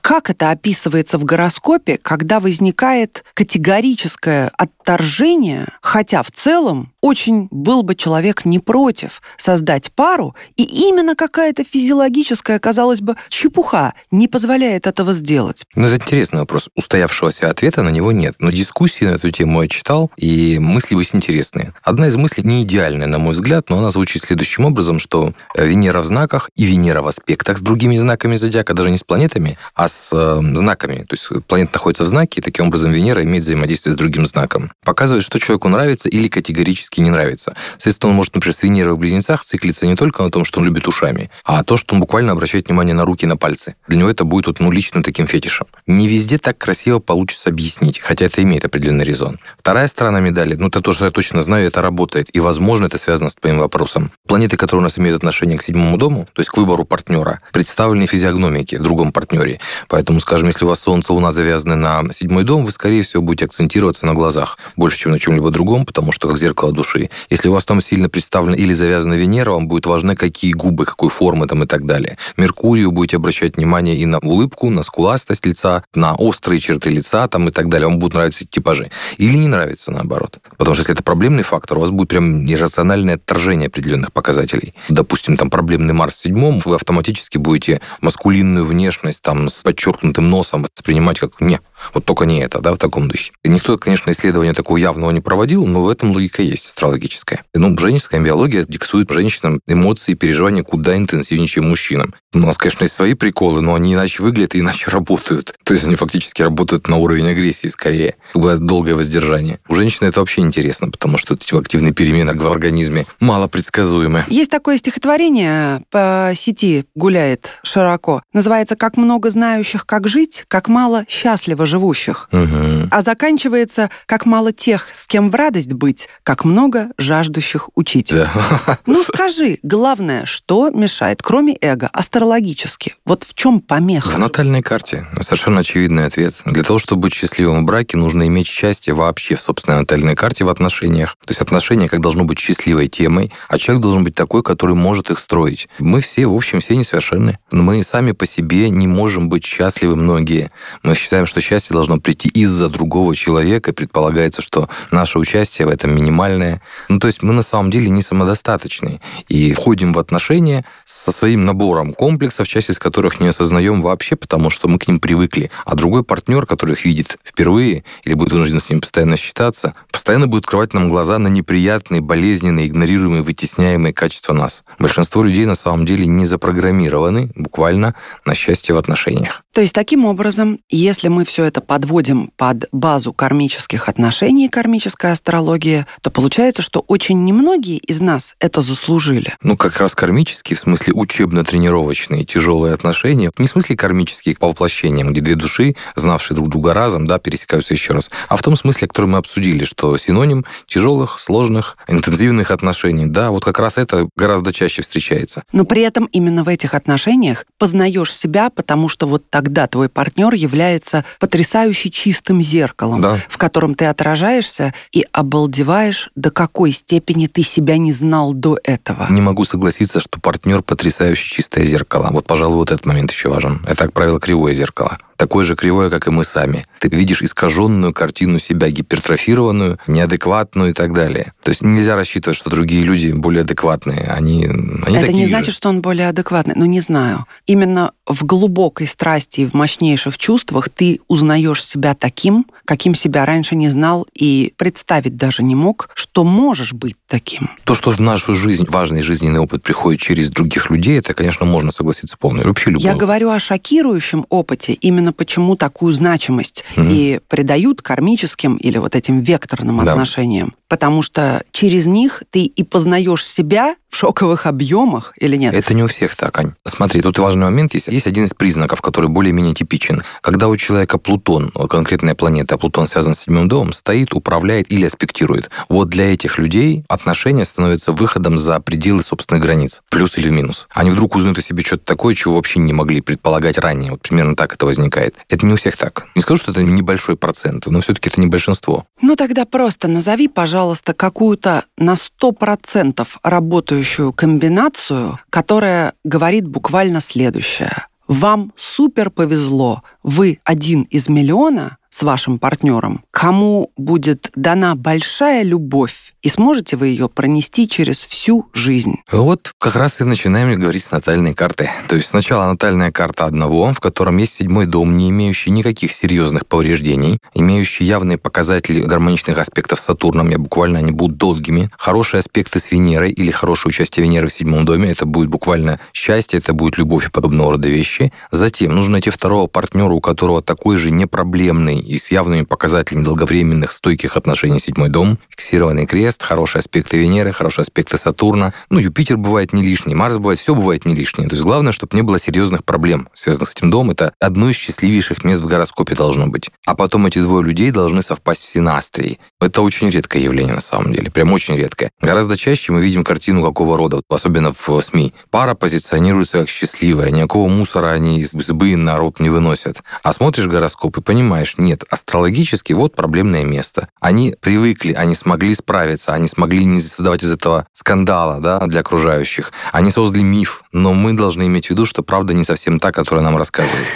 Как 0.00 0.30
это 0.30 0.50
описывается 0.50 1.18
в 1.18 1.24
гороскопе, 1.24 1.98
когда 1.98 2.40
возникает 2.40 3.22
категорическое 3.34 4.50
отторжение, 4.56 5.68
хотя 5.82 6.22
в 6.22 6.30
целом 6.30 6.94
очень 7.02 7.48
был 7.50 7.82
бы 7.82 7.94
человек 7.94 8.46
не 8.46 8.60
против 8.60 9.20
создать 9.36 9.92
пару, 9.92 10.34
и 10.56 10.62
именно 10.62 11.14
какая-то 11.14 11.64
физиологическая, 11.64 12.58
казалось 12.58 13.02
бы, 13.02 13.16
чепуха 13.28 13.92
не 14.10 14.26
позволяет 14.26 14.86
этого 14.86 15.12
сделать? 15.12 15.64
Ну, 15.74 15.86
это 15.86 15.96
интересный 15.96 16.40
вопрос. 16.40 16.70
Устоявшегося 16.74 17.50
ответа 17.50 17.82
на 17.82 17.90
него 17.90 18.10
нет. 18.10 18.36
Но 18.38 18.53
дискуссии 18.54 19.04
на 19.04 19.10
эту 19.10 19.30
тему 19.30 19.62
я 19.62 19.68
читал, 19.68 20.10
и 20.16 20.58
мысли 20.58 20.96
есть 20.96 21.14
интересные. 21.14 21.74
Одна 21.82 22.08
из 22.08 22.16
мыслей 22.16 22.44
не 22.44 22.62
идеальная, 22.62 23.06
на 23.06 23.18
мой 23.18 23.34
взгляд, 23.34 23.70
но 23.70 23.78
она 23.78 23.90
звучит 23.90 24.22
следующим 24.22 24.64
образом, 24.64 24.98
что 24.98 25.34
Венера 25.56 26.00
в 26.00 26.06
знаках 26.06 26.50
и 26.56 26.64
Венера 26.64 27.02
в 27.02 27.06
аспектах 27.06 27.58
с 27.58 27.60
другими 27.60 27.96
знаками 27.96 28.36
зодиака, 28.36 28.74
даже 28.74 28.90
не 28.90 28.98
с 28.98 29.02
планетами, 29.02 29.58
а 29.74 29.88
с 29.88 30.10
э, 30.12 30.56
знаками. 30.56 31.04
То 31.08 31.14
есть 31.14 31.28
планета 31.46 31.74
находится 31.74 32.04
в 32.04 32.06
знаке, 32.06 32.40
и 32.40 32.42
таким 32.42 32.68
образом 32.68 32.92
Венера 32.92 33.22
имеет 33.24 33.44
взаимодействие 33.44 33.94
с 33.94 33.96
другим 33.96 34.26
знаком. 34.26 34.72
Показывает, 34.84 35.24
что 35.24 35.38
человеку 35.38 35.68
нравится 35.68 36.08
или 36.08 36.28
категорически 36.28 37.00
не 37.00 37.10
нравится. 37.10 37.54
Соответственно, 37.72 38.10
он 38.10 38.16
может, 38.16 38.34
например, 38.34 38.54
с 38.54 38.62
Венерой 38.62 38.94
в 38.94 38.98
близнецах 38.98 39.44
циклиться 39.44 39.86
не 39.86 39.96
только 39.96 40.22
на 40.22 40.30
том, 40.30 40.44
что 40.44 40.60
он 40.60 40.66
любит 40.66 40.86
ушами, 40.86 41.30
а 41.44 41.64
то, 41.64 41.76
что 41.76 41.94
он 41.94 42.00
буквально 42.00 42.32
обращает 42.32 42.68
внимание 42.68 42.94
на 42.94 43.04
руки, 43.04 43.26
на 43.26 43.36
пальцы. 43.36 43.76
Для 43.88 43.98
него 43.98 44.10
это 44.10 44.24
будет 44.24 44.46
вот, 44.46 44.60
ну, 44.60 44.70
лично 44.70 45.02
таким 45.02 45.26
фетишем. 45.26 45.66
Не 45.86 46.08
везде 46.08 46.38
так 46.38 46.58
красиво 46.58 46.98
получится 46.98 47.50
объяснить, 47.50 47.98
хотя 47.98 48.26
это 48.26 48.42
имеет 48.44 48.64
определенный 48.64 49.04
резон. 49.04 49.38
Вторая 49.58 49.88
сторона 49.88 50.20
медали, 50.20 50.54
ну, 50.54 50.68
это 50.68 50.80
то, 50.80 50.92
что 50.92 51.06
я 51.06 51.10
точно 51.10 51.42
знаю, 51.42 51.66
это 51.66 51.82
работает. 51.82 52.28
И, 52.32 52.40
возможно, 52.40 52.86
это 52.86 52.98
связано 52.98 53.30
с 53.30 53.34
твоим 53.34 53.58
вопросом. 53.58 54.12
Планеты, 54.26 54.56
которые 54.56 54.80
у 54.80 54.84
нас 54.84 54.98
имеют 54.98 55.16
отношение 55.16 55.58
к 55.58 55.62
седьмому 55.62 55.96
дому, 55.98 56.28
то 56.32 56.40
есть 56.40 56.50
к 56.50 56.56
выбору 56.56 56.84
партнера, 56.84 57.40
представлены 57.52 58.06
физиогномики 58.06 58.76
в 58.76 58.82
другом 58.82 59.12
партнере. 59.12 59.60
Поэтому, 59.88 60.20
скажем, 60.20 60.48
если 60.48 60.64
у 60.64 60.68
вас 60.68 60.80
Солнце, 60.80 61.12
Луна 61.12 61.32
завязаны 61.32 61.74
на 61.74 62.12
седьмой 62.12 62.44
дом, 62.44 62.64
вы, 62.64 62.70
скорее 62.70 63.02
всего, 63.02 63.22
будете 63.22 63.46
акцентироваться 63.46 64.06
на 64.06 64.14
глазах 64.14 64.58
больше, 64.76 64.98
чем 64.98 65.12
на 65.12 65.18
чем-либо 65.18 65.50
другом, 65.50 65.86
потому 65.86 66.12
что 66.12 66.28
как 66.28 66.38
зеркало 66.38 66.72
души. 66.72 67.10
Если 67.30 67.48
у 67.48 67.52
вас 67.52 67.64
там 67.64 67.80
сильно 67.80 68.08
представлена 68.08 68.56
или 68.56 68.72
завязана 68.72 69.14
Венера, 69.14 69.52
вам 69.52 69.68
будет 69.68 69.86
важно, 69.86 70.16
какие 70.16 70.52
губы, 70.52 70.84
какой 70.84 71.08
формы 71.08 71.46
там 71.46 71.62
и 71.62 71.66
так 71.66 71.86
далее. 71.86 72.18
Меркурию 72.36 72.90
будете 72.92 73.16
обращать 73.16 73.56
внимание 73.56 73.96
и 73.96 74.06
на 74.06 74.18
улыбку, 74.18 74.70
на 74.70 74.82
скуластость 74.82 75.46
лица, 75.46 75.84
на 75.94 76.14
острые 76.14 76.60
черты 76.60 76.90
лица 76.90 77.28
там 77.28 77.48
и 77.48 77.52
так 77.52 77.68
далее. 77.68 77.88
Вам 77.88 77.98
будут 77.98 78.14
нравиться 78.14 78.23
эти 78.26 78.44
типажи. 78.44 78.90
Или 79.16 79.36
не 79.36 79.48
нравится, 79.48 79.90
наоборот. 79.90 80.38
Потому 80.56 80.74
что 80.74 80.82
если 80.82 80.94
это 80.94 81.02
проблемный 81.02 81.42
фактор, 81.42 81.78
у 81.78 81.80
вас 81.80 81.90
будет 81.90 82.08
прям 82.08 82.46
иррациональное 82.46 83.16
отторжение 83.16 83.68
определенных 83.68 84.12
показателей. 84.12 84.74
Допустим, 84.88 85.36
там 85.36 85.50
проблемный 85.50 85.94
Марс 85.94 86.16
в 86.16 86.20
седьмом, 86.20 86.60
вы 86.64 86.74
автоматически 86.74 87.38
будете 87.38 87.80
маскулинную 88.00 88.64
внешность 88.64 89.22
там 89.22 89.48
с 89.48 89.62
подчеркнутым 89.62 90.28
носом 90.28 90.66
воспринимать 90.74 91.18
как 91.18 91.40
«не, 91.40 91.60
вот 91.92 92.04
только 92.04 92.24
не 92.24 92.40
это, 92.40 92.60
да, 92.60 92.72
в 92.74 92.78
таком 92.78 93.08
духе. 93.08 93.32
И 93.42 93.48
никто, 93.48 93.76
конечно, 93.78 94.10
исследования 94.10 94.52
такого 94.52 94.76
явного 94.76 95.10
не 95.10 95.20
проводил, 95.20 95.66
но 95.66 95.82
в 95.82 95.88
этом 95.88 96.12
логика 96.12 96.42
есть 96.42 96.66
астрологическая. 96.66 97.42
Ну, 97.54 97.76
женская 97.78 98.20
биология 98.20 98.64
диктует 98.64 99.10
женщинам 99.10 99.60
эмоции 99.66 100.12
и 100.12 100.14
переживания 100.14 100.62
куда 100.62 100.96
интенсивнее, 100.96 101.48
чем 101.48 101.68
мужчинам. 101.68 102.14
У 102.32 102.38
нас, 102.38 102.56
конечно, 102.58 102.84
есть 102.84 102.94
свои 102.94 103.14
приколы, 103.14 103.60
но 103.60 103.74
они 103.74 103.94
иначе 103.94 104.22
выглядят 104.22 104.54
и 104.54 104.60
иначе 104.60 104.90
работают. 104.90 105.54
То 105.64 105.74
есть 105.74 105.86
они 105.86 105.96
фактически 105.96 106.42
работают 106.42 106.88
на 106.88 106.96
уровень 106.96 107.28
агрессии 107.28 107.68
скорее. 107.68 108.16
Как 108.32 108.42
бы 108.42 108.56
долгое 108.56 108.94
воздержание. 108.94 109.60
У 109.68 109.74
женщины 109.74 110.08
это 110.08 110.20
вообще 110.20 110.40
интересно, 110.40 110.90
потому 110.90 111.18
что 111.18 111.34
эти 111.34 111.54
активные 111.56 111.92
перемены 111.92 112.34
в 112.34 112.46
организме 112.50 113.06
мало 113.20 113.46
предсказуемы. 113.48 114.24
Есть 114.28 114.50
такое 114.50 114.78
стихотворение 114.78 115.82
по 115.90 116.32
сети 116.36 116.84
гуляет 116.94 117.50
широко. 117.62 118.22
Называется 118.32 118.76
«Как 118.76 118.96
много 118.96 119.30
знающих, 119.30 119.86
как 119.86 120.08
жить, 120.08 120.44
как 120.48 120.68
мало 120.68 121.04
счастливо 121.08 121.66
живущих». 121.74 122.28
Угу. 122.32 122.88
А 122.90 123.02
заканчивается 123.02 123.90
«Как 124.06 124.26
мало 124.26 124.52
тех, 124.52 124.88
с 124.94 125.06
кем 125.06 125.30
в 125.30 125.34
радость 125.34 125.72
быть, 125.72 126.08
как 126.22 126.44
много 126.44 126.90
жаждущих 126.98 127.68
учить». 127.74 128.12
Да. 128.12 128.30
Ну 128.86 129.02
скажи, 129.02 129.58
главное, 129.62 130.24
что 130.24 130.70
мешает, 130.70 131.22
кроме 131.22 131.56
эго, 131.60 131.88
астрологически? 131.92 132.94
Вот 133.04 133.24
в 133.24 133.34
чем 133.34 133.60
помеха? 133.60 134.10
В 134.10 134.18
натальной 134.18 134.62
карте. 134.62 135.06
Совершенно 135.20 135.60
очевидный 135.60 136.06
ответ. 136.06 136.34
Для 136.44 136.62
того, 136.62 136.78
чтобы 136.78 137.02
быть 137.02 137.14
счастливым 137.14 137.62
в 137.62 137.64
браке, 137.64 137.96
нужно 137.96 138.26
иметь 138.28 138.46
счастье 138.46 138.94
вообще 138.94 139.34
в 139.34 139.40
собственной 139.40 139.80
натальной 139.80 140.14
карте 140.14 140.44
в 140.44 140.48
отношениях. 140.48 141.16
То 141.24 141.30
есть 141.30 141.40
отношения 141.40 141.88
как 141.88 142.00
должно 142.00 142.24
быть 142.24 142.38
счастливой 142.38 142.88
темой, 142.88 143.32
а 143.48 143.58
человек 143.58 143.82
должен 143.82 144.04
быть 144.04 144.14
такой, 144.14 144.42
который 144.42 144.76
может 144.76 145.10
их 145.10 145.18
строить. 145.18 145.68
Мы 145.78 146.00
все, 146.00 146.26
в 146.26 146.34
общем, 146.34 146.60
все 146.60 146.76
несовершенны. 146.76 147.38
Мы 147.50 147.82
сами 147.82 148.12
по 148.12 148.26
себе 148.26 148.70
не 148.70 148.86
можем 148.86 149.28
быть 149.28 149.44
счастливы 149.46 149.96
многие. 149.96 150.50
Мы 150.82 150.94
считаем, 150.94 151.26
что 151.26 151.40
счастье 151.40 151.63
должно 151.72 151.98
прийти 151.98 152.28
из-за 152.28 152.68
другого 152.68 153.16
человека. 153.16 153.72
Предполагается, 153.72 154.42
что 154.42 154.68
наше 154.90 155.18
участие 155.18 155.66
в 155.66 155.70
этом 155.70 155.94
минимальное. 155.94 156.62
Ну, 156.88 156.98
то 156.98 157.06
есть 157.06 157.22
мы 157.22 157.32
на 157.32 157.42
самом 157.42 157.70
деле 157.70 157.88
не 157.90 158.02
самодостаточны. 158.02 159.00
И 159.28 159.52
входим 159.52 159.92
в 159.92 159.98
отношения 159.98 160.64
со 160.84 161.12
своим 161.12 161.44
набором 161.44 161.94
комплексов, 161.94 162.48
часть 162.48 162.70
из 162.70 162.78
которых 162.78 163.20
не 163.20 163.28
осознаем 163.28 163.82
вообще, 163.82 164.16
потому 164.16 164.50
что 164.50 164.68
мы 164.68 164.78
к 164.78 164.88
ним 164.88 165.00
привыкли. 165.00 165.50
А 165.64 165.74
другой 165.74 166.04
партнер, 166.04 166.46
который 166.46 166.72
их 166.72 166.84
видит 166.84 167.18
впервые 167.24 167.84
или 168.04 168.14
будет 168.14 168.32
вынужден 168.32 168.60
с 168.60 168.68
ним 168.68 168.80
постоянно 168.80 169.16
считаться, 169.16 169.74
постоянно 169.90 170.26
будет 170.26 170.44
открывать 170.44 170.74
нам 170.74 170.90
глаза 170.90 171.18
на 171.18 171.28
неприятные, 171.28 172.00
болезненные, 172.00 172.66
игнорируемые, 172.66 173.22
вытесняемые 173.22 173.94
качества 173.94 174.32
нас. 174.32 174.62
Большинство 174.78 175.22
людей 175.22 175.46
на 175.46 175.54
самом 175.54 175.86
деле 175.86 176.06
не 176.06 176.26
запрограммированы 176.26 177.30
буквально 177.34 177.94
на 178.24 178.34
счастье 178.34 178.74
в 178.74 178.78
отношениях. 178.78 179.42
То 179.54 179.60
есть 179.60 179.72
таким 179.72 180.04
образом, 180.04 180.58
если 180.68 181.08
мы 181.08 181.24
все 181.24 181.43
это 181.44 181.60
подводим 181.60 182.30
под 182.36 182.68
базу 182.72 183.12
кармических 183.12 183.88
отношений, 183.88 184.48
кармической 184.48 185.12
астрологии, 185.12 185.86
то 186.00 186.10
получается, 186.10 186.62
что 186.62 186.80
очень 186.80 187.24
немногие 187.24 187.78
из 187.78 188.00
нас 188.00 188.34
это 188.40 188.60
заслужили. 188.60 189.34
Ну, 189.42 189.56
как 189.56 189.78
раз 189.78 189.94
кармические, 189.94 190.56
в 190.56 190.60
смысле 190.60 190.92
учебно-тренировочные, 190.94 192.24
тяжелые 192.24 192.74
отношения, 192.74 193.30
не 193.38 193.46
в 193.46 193.50
смысле 193.50 193.76
кармические 193.76 194.36
по 194.36 194.48
воплощениям, 194.48 195.12
где 195.12 195.20
две 195.20 195.34
души, 195.34 195.76
знавшие 195.96 196.36
друг 196.36 196.48
друга 196.48 196.74
разом, 196.74 197.06
да, 197.06 197.18
пересекаются 197.18 197.74
еще 197.74 197.92
раз, 197.92 198.10
а 198.28 198.36
в 198.36 198.42
том 198.42 198.56
смысле, 198.56 198.88
который 198.88 199.06
мы 199.06 199.18
обсудили, 199.18 199.64
что 199.64 199.96
синоним 199.96 200.44
тяжелых, 200.66 201.18
сложных, 201.18 201.76
интенсивных 201.88 202.50
отношений, 202.50 203.06
да, 203.06 203.30
вот 203.30 203.44
как 203.44 203.58
раз 203.58 203.78
это 203.78 204.08
гораздо 204.16 204.52
чаще 204.52 204.82
встречается. 204.82 205.42
Но 205.52 205.64
при 205.64 205.82
этом 205.82 206.06
именно 206.06 206.44
в 206.44 206.48
этих 206.48 206.74
отношениях 206.74 207.46
познаешь 207.58 208.14
себя, 208.14 208.50
потому 208.50 208.88
что 208.88 209.06
вот 209.06 209.28
тогда 209.30 209.66
твой 209.66 209.88
партнер 209.88 210.34
является 210.34 211.04
потрясающе 211.34 211.90
чистым 211.90 212.40
зеркалом, 212.42 213.00
да. 213.00 213.18
в 213.28 213.38
котором 213.38 213.74
ты 213.74 213.86
отражаешься 213.86 214.72
и 214.92 215.04
обалдеваешь, 215.10 216.12
до 216.14 216.30
какой 216.30 216.70
степени 216.70 217.26
ты 217.26 217.42
себя 217.42 217.76
не 217.76 217.90
знал 217.90 218.34
до 218.34 218.56
этого. 218.62 219.08
Не 219.10 219.20
могу 219.20 219.44
согласиться, 219.44 219.98
что 219.98 220.20
партнер 220.20 220.62
потрясающе 220.62 221.28
чистое 221.28 221.64
зеркало. 221.64 222.10
Вот, 222.12 222.24
пожалуй, 222.24 222.58
вот 222.58 222.70
этот 222.70 222.86
момент 222.86 223.10
еще 223.10 223.30
важен. 223.30 223.64
Это, 223.66 223.86
как 223.86 223.92
правило, 223.92 224.20
кривое 224.20 224.54
зеркало 224.54 224.98
такое 225.16 225.44
же 225.44 225.56
кривое, 225.56 225.90
как 225.90 226.06
и 226.06 226.10
мы 226.10 226.24
сами. 226.24 226.66
Ты 226.80 226.88
видишь 226.88 227.22
искаженную 227.22 227.92
картину 227.92 228.38
себя, 228.38 228.70
гипертрофированную, 228.70 229.78
неадекватную 229.86 230.70
и 230.70 230.72
так 230.72 230.92
далее. 230.92 231.32
То 231.42 231.50
есть 231.50 231.62
нельзя 231.62 231.96
рассчитывать, 231.96 232.36
что 232.36 232.50
другие 232.50 232.82
люди 232.82 233.12
более 233.12 233.42
адекватные. 233.42 234.06
Они, 234.08 234.46
они 234.46 234.96
Это 234.96 235.12
не 235.12 235.22
же. 235.22 235.28
значит, 235.28 235.54
что 235.54 235.68
он 235.68 235.80
более 235.80 236.08
адекватный. 236.08 236.54
Ну, 236.56 236.64
не 236.64 236.80
знаю. 236.80 237.26
Именно 237.46 237.92
в 238.06 238.24
глубокой 238.24 238.86
страсти 238.86 239.40
и 239.40 239.46
в 239.46 239.54
мощнейших 239.54 240.18
чувствах 240.18 240.68
ты 240.68 241.00
узнаешь 241.08 241.64
себя 241.64 241.94
таким, 241.94 242.46
каким 242.64 242.94
себя 242.94 243.24
раньше 243.24 243.56
не 243.56 243.68
знал 243.68 244.06
и 244.14 244.52
представить 244.56 245.16
даже 245.16 245.42
не 245.42 245.54
мог, 245.54 245.90
что 245.94 246.24
можешь 246.24 246.72
быть 246.72 246.96
таким. 247.08 247.50
То, 247.64 247.74
что 247.74 247.90
в 247.90 248.00
нашу 248.00 248.34
жизнь, 248.34 248.66
важный 248.68 249.02
жизненный 249.02 249.40
опыт 249.40 249.62
приходит 249.62 250.00
через 250.00 250.30
других 250.30 250.70
людей, 250.70 250.98
это, 250.98 251.14
конечно, 251.14 251.46
можно 251.46 251.70
согласиться 251.70 252.16
полностью. 252.16 252.48
Вообще 252.48 252.70
любого. 252.70 252.86
Я 252.86 252.94
говорю 252.94 253.30
о 253.30 253.38
шокирующем 253.38 254.26
опыте 254.28 254.72
именно 254.74 255.03
именно 255.04 255.12
почему 255.12 255.54
такую 255.56 255.92
значимость 255.92 256.64
угу. 256.76 256.86
и 256.88 257.20
придают 257.28 257.82
кармическим 257.82 258.56
или 258.56 258.78
вот 258.78 258.94
этим 258.94 259.20
векторным 259.20 259.84
да. 259.84 259.92
отношениям. 259.92 260.54
Потому 260.74 261.02
что 261.02 261.44
через 261.52 261.86
них 261.86 262.24
ты 262.30 262.40
и 262.46 262.64
познаешь 262.64 263.24
себя 263.24 263.76
в 263.88 263.96
шоковых 263.96 264.44
объемах 264.46 265.12
или 265.20 265.36
нет? 265.36 265.54
Это 265.54 265.72
не 265.72 265.84
у 265.84 265.86
всех 265.86 266.16
так, 266.16 266.36
Ань. 266.36 266.54
Смотри, 266.66 267.00
тут 267.00 267.16
важный 267.20 267.44
момент 267.44 267.74
есть. 267.74 267.86
Есть 267.86 268.08
один 268.08 268.24
из 268.24 268.34
признаков, 268.34 268.82
который 268.82 269.08
более-менее 269.08 269.54
типичен. 269.54 270.02
Когда 270.20 270.48
у 270.48 270.56
человека 270.56 270.98
Плутон, 270.98 271.52
конкретная 271.70 272.16
планета, 272.16 272.56
а 272.56 272.58
Плутон 272.58 272.88
связан 272.88 273.14
с 273.14 273.20
седьмым 273.20 273.46
домом, 273.46 273.72
стоит, 273.72 274.14
управляет 274.14 274.72
или 274.72 274.84
аспектирует. 274.84 275.48
Вот 275.68 275.90
для 275.90 276.12
этих 276.12 276.38
людей 276.38 276.84
отношения 276.88 277.44
становятся 277.44 277.92
выходом 277.92 278.40
за 278.40 278.58
пределы 278.58 279.04
собственных 279.04 279.44
границ. 279.44 279.80
Плюс 279.90 280.18
или 280.18 280.28
минус. 280.28 280.66
Они 280.70 280.90
вдруг 280.90 281.14
узнают 281.14 281.38
о 281.38 281.42
себе 281.42 281.62
что-то 281.62 281.84
такое, 281.84 282.16
чего 282.16 282.34
вообще 282.34 282.58
не 282.58 282.72
могли 282.72 283.00
предполагать 283.00 283.58
ранее. 283.58 283.92
Вот 283.92 284.00
примерно 284.00 284.34
так 284.34 284.54
это 284.54 284.66
возникает. 284.66 285.14
Это 285.28 285.46
не 285.46 285.52
у 285.52 285.56
всех 285.56 285.76
так. 285.76 286.08
Не 286.16 286.22
скажу, 286.22 286.42
что 286.42 286.50
это 286.50 286.64
небольшой 286.64 287.16
процент, 287.16 287.68
но 287.68 287.80
все-таки 287.80 288.08
это 288.08 288.20
не 288.20 288.26
большинство. 288.26 288.86
Ну 289.00 289.14
тогда 289.14 289.44
просто 289.44 289.86
назови, 289.86 290.26
пожалуйста, 290.26 290.63
какую-то 290.94 291.64
на 291.76 291.94
100% 291.94 293.06
работающую 293.22 294.12
комбинацию, 294.12 295.18
которая 295.30 295.94
говорит 296.04 296.46
буквально 296.46 297.00
следующее. 297.00 297.86
Вам 298.08 298.52
супер 298.56 299.10
повезло. 299.10 299.82
Вы 300.04 300.38
один 300.44 300.82
из 300.82 301.08
миллиона, 301.08 301.78
с 301.94 302.02
вашим 302.02 302.40
партнером, 302.40 303.04
кому 303.12 303.70
будет 303.76 304.32
дана 304.34 304.74
большая 304.74 305.44
любовь, 305.44 306.14
и 306.22 306.28
сможете 306.28 306.76
вы 306.76 306.88
ее 306.88 307.08
пронести 307.08 307.68
через 307.68 307.98
всю 307.98 308.48
жизнь. 308.52 308.96
Вот 309.12 309.52
как 309.58 309.76
раз 309.76 310.00
и 310.00 310.04
начинаем 310.04 310.58
говорить 310.58 310.82
с 310.82 310.90
натальной 310.90 311.34
карты. 311.34 311.70
То 311.86 311.94
есть 311.94 312.08
сначала 312.08 312.46
натальная 312.46 312.90
карта 312.90 313.26
одного, 313.26 313.72
в 313.72 313.78
котором 313.78 314.16
есть 314.16 314.34
седьмой 314.34 314.66
дом, 314.66 314.96
не 314.96 315.10
имеющий 315.10 315.50
никаких 315.50 315.92
серьезных 315.92 316.48
повреждений, 316.48 317.20
имеющий 317.32 317.84
явные 317.84 318.18
показатели 318.18 318.80
гармоничных 318.80 319.38
аспектов 319.38 319.78
с 319.78 319.84
Сатурном, 319.84 320.30
я 320.30 320.38
буквально 320.38 320.80
они 320.80 320.90
будут 320.90 321.16
долгими. 321.16 321.70
Хорошие 321.78 322.18
аспекты 322.18 322.58
с 322.58 322.72
Венерой 322.72 323.12
или 323.12 323.30
хорошее 323.30 323.70
участие 323.70 324.02
Венеры 324.02 324.26
в 324.26 324.32
седьмом 324.32 324.64
доме, 324.64 324.90
это 324.90 325.06
будет 325.06 325.28
буквально 325.28 325.78
счастье, 325.92 326.40
это 326.40 326.54
будет 326.54 326.76
любовь 326.76 327.06
и 327.06 327.10
подобного 327.10 327.52
рода 327.52 327.68
вещи. 327.68 328.12
Затем 328.32 328.74
нужно 328.74 328.92
найти 328.92 329.10
второго 329.10 329.46
партнера, 329.46 329.93
у 329.94 330.00
которого 330.00 330.42
такой 330.42 330.76
же 330.76 330.90
непроблемный 330.90 331.78
и 331.78 331.98
с 331.98 332.10
явными 332.10 332.42
показателями 332.42 333.04
долговременных 333.04 333.72
стойких 333.72 334.16
отношений 334.16 334.60
седьмой 334.60 334.88
дом, 334.88 335.18
фиксированный 335.30 335.86
крест, 335.86 336.22
хорошие 336.22 336.60
аспекты 336.60 336.98
Венеры, 336.98 337.32
хорошие 337.32 337.62
аспекты 337.62 337.98
Сатурна. 337.98 338.52
Ну, 338.70 338.78
Юпитер 338.78 339.16
бывает 339.16 339.52
не 339.52 339.62
лишний, 339.62 339.94
Марс 339.94 340.16
бывает, 340.16 340.38
все 340.38 340.54
бывает 340.54 340.84
не 340.84 340.94
лишнее. 340.94 341.28
То 341.28 341.34
есть 341.34 341.44
главное, 341.44 341.72
чтобы 341.72 341.96
не 341.96 342.02
было 342.02 342.18
серьезных 342.18 342.64
проблем, 342.64 343.08
связанных 343.12 343.48
с 343.48 343.54
этим 343.54 343.70
домом. 343.70 343.92
Это 343.92 344.12
одно 344.20 344.50
из 344.50 344.56
счастливейших 344.56 345.24
мест 345.24 345.42
в 345.42 345.46
гороскопе 345.46 345.94
должно 345.94 346.26
быть. 346.26 346.50
А 346.66 346.74
потом 346.74 347.06
эти 347.06 347.20
двое 347.20 347.44
людей 347.44 347.70
должны 347.70 348.02
совпасть 348.02 348.42
в 348.42 348.48
синастрии. 348.48 349.18
Это 349.44 349.62
очень 349.62 349.90
редкое 349.90 350.22
явление 350.22 350.54
на 350.54 350.60
самом 350.60 350.92
деле, 350.92 351.10
прям 351.10 351.32
очень 351.32 351.56
редкое. 351.56 351.90
Гораздо 352.00 352.36
чаще 352.36 352.72
мы 352.72 352.82
видим 352.82 353.04
картину 353.04 353.44
какого 353.44 353.76
рода, 353.76 354.02
особенно 354.08 354.52
в 354.52 354.80
СМИ. 354.80 355.12
Пара 355.30 355.54
позиционируется 355.54 356.40
как 356.40 356.48
счастливая, 356.48 357.10
никакого 357.10 357.48
мусора 357.48 357.90
они 357.90 358.20
из 358.20 358.34
избы 358.34 358.76
народ 358.76 359.20
не 359.20 359.28
выносят. 359.28 359.82
А 360.02 360.12
смотришь 360.12 360.46
гороскоп 360.46 360.98
и 360.98 361.02
понимаешь, 361.02 361.56
нет, 361.58 361.84
астрологически 361.90 362.72
вот 362.72 362.96
проблемное 362.96 363.44
место. 363.44 363.88
Они 364.00 364.34
привыкли, 364.40 364.92
они 364.94 365.14
смогли 365.14 365.54
справиться, 365.54 366.14
они 366.14 366.28
смогли 366.28 366.64
не 366.64 366.80
создавать 366.80 367.22
из 367.22 367.32
этого 367.32 367.66
скандала 367.72 368.40
да, 368.40 368.60
для 368.66 368.80
окружающих. 368.80 369.52
Они 369.72 369.90
создали 369.90 370.22
миф, 370.22 370.64
но 370.72 370.94
мы 370.94 371.12
должны 371.12 371.46
иметь 371.46 371.66
в 371.66 371.70
виду, 371.70 371.84
что 371.86 372.02
правда 372.02 372.32
не 372.32 372.44
совсем 372.44 372.80
та, 372.80 372.92
которую 372.92 373.24
нам 373.24 373.36
рассказывают. 373.36 373.86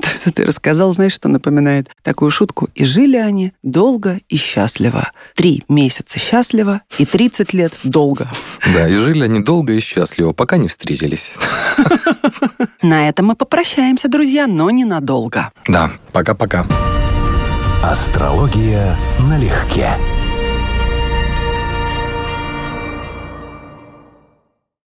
То, 0.00 0.08
что 0.08 0.32
ты 0.32 0.44
рассказал, 0.44 0.92
знаешь, 0.92 1.12
что 1.12 1.28
напоминает 1.28 1.88
такую 2.02 2.30
шутку? 2.30 2.68
И 2.74 2.84
жили 2.84 3.16
они 3.16 3.52
долго 3.62 4.20
и 4.28 4.36
счастливо. 4.36 5.12
Три 5.34 5.64
месяца 5.68 6.18
счастливо 6.18 6.82
и 6.98 7.06
30 7.06 7.52
лет 7.52 7.72
долго. 7.84 8.28
Да, 8.74 8.88
и 8.88 8.92
жили 8.92 9.24
они 9.24 9.40
долго 9.40 9.72
и 9.74 9.80
счастливо, 9.80 10.32
пока 10.32 10.56
не 10.56 10.68
встретились. 10.68 11.32
На 12.82 13.08
этом 13.08 13.26
мы 13.26 13.36
попрощаемся, 13.36 14.08
друзья, 14.08 14.46
но 14.46 14.70
ненадолго. 14.70 15.52
Да, 15.68 15.92
пока-пока. 16.12 16.66
Астрология 17.82 18.96
налегке. 19.18 19.96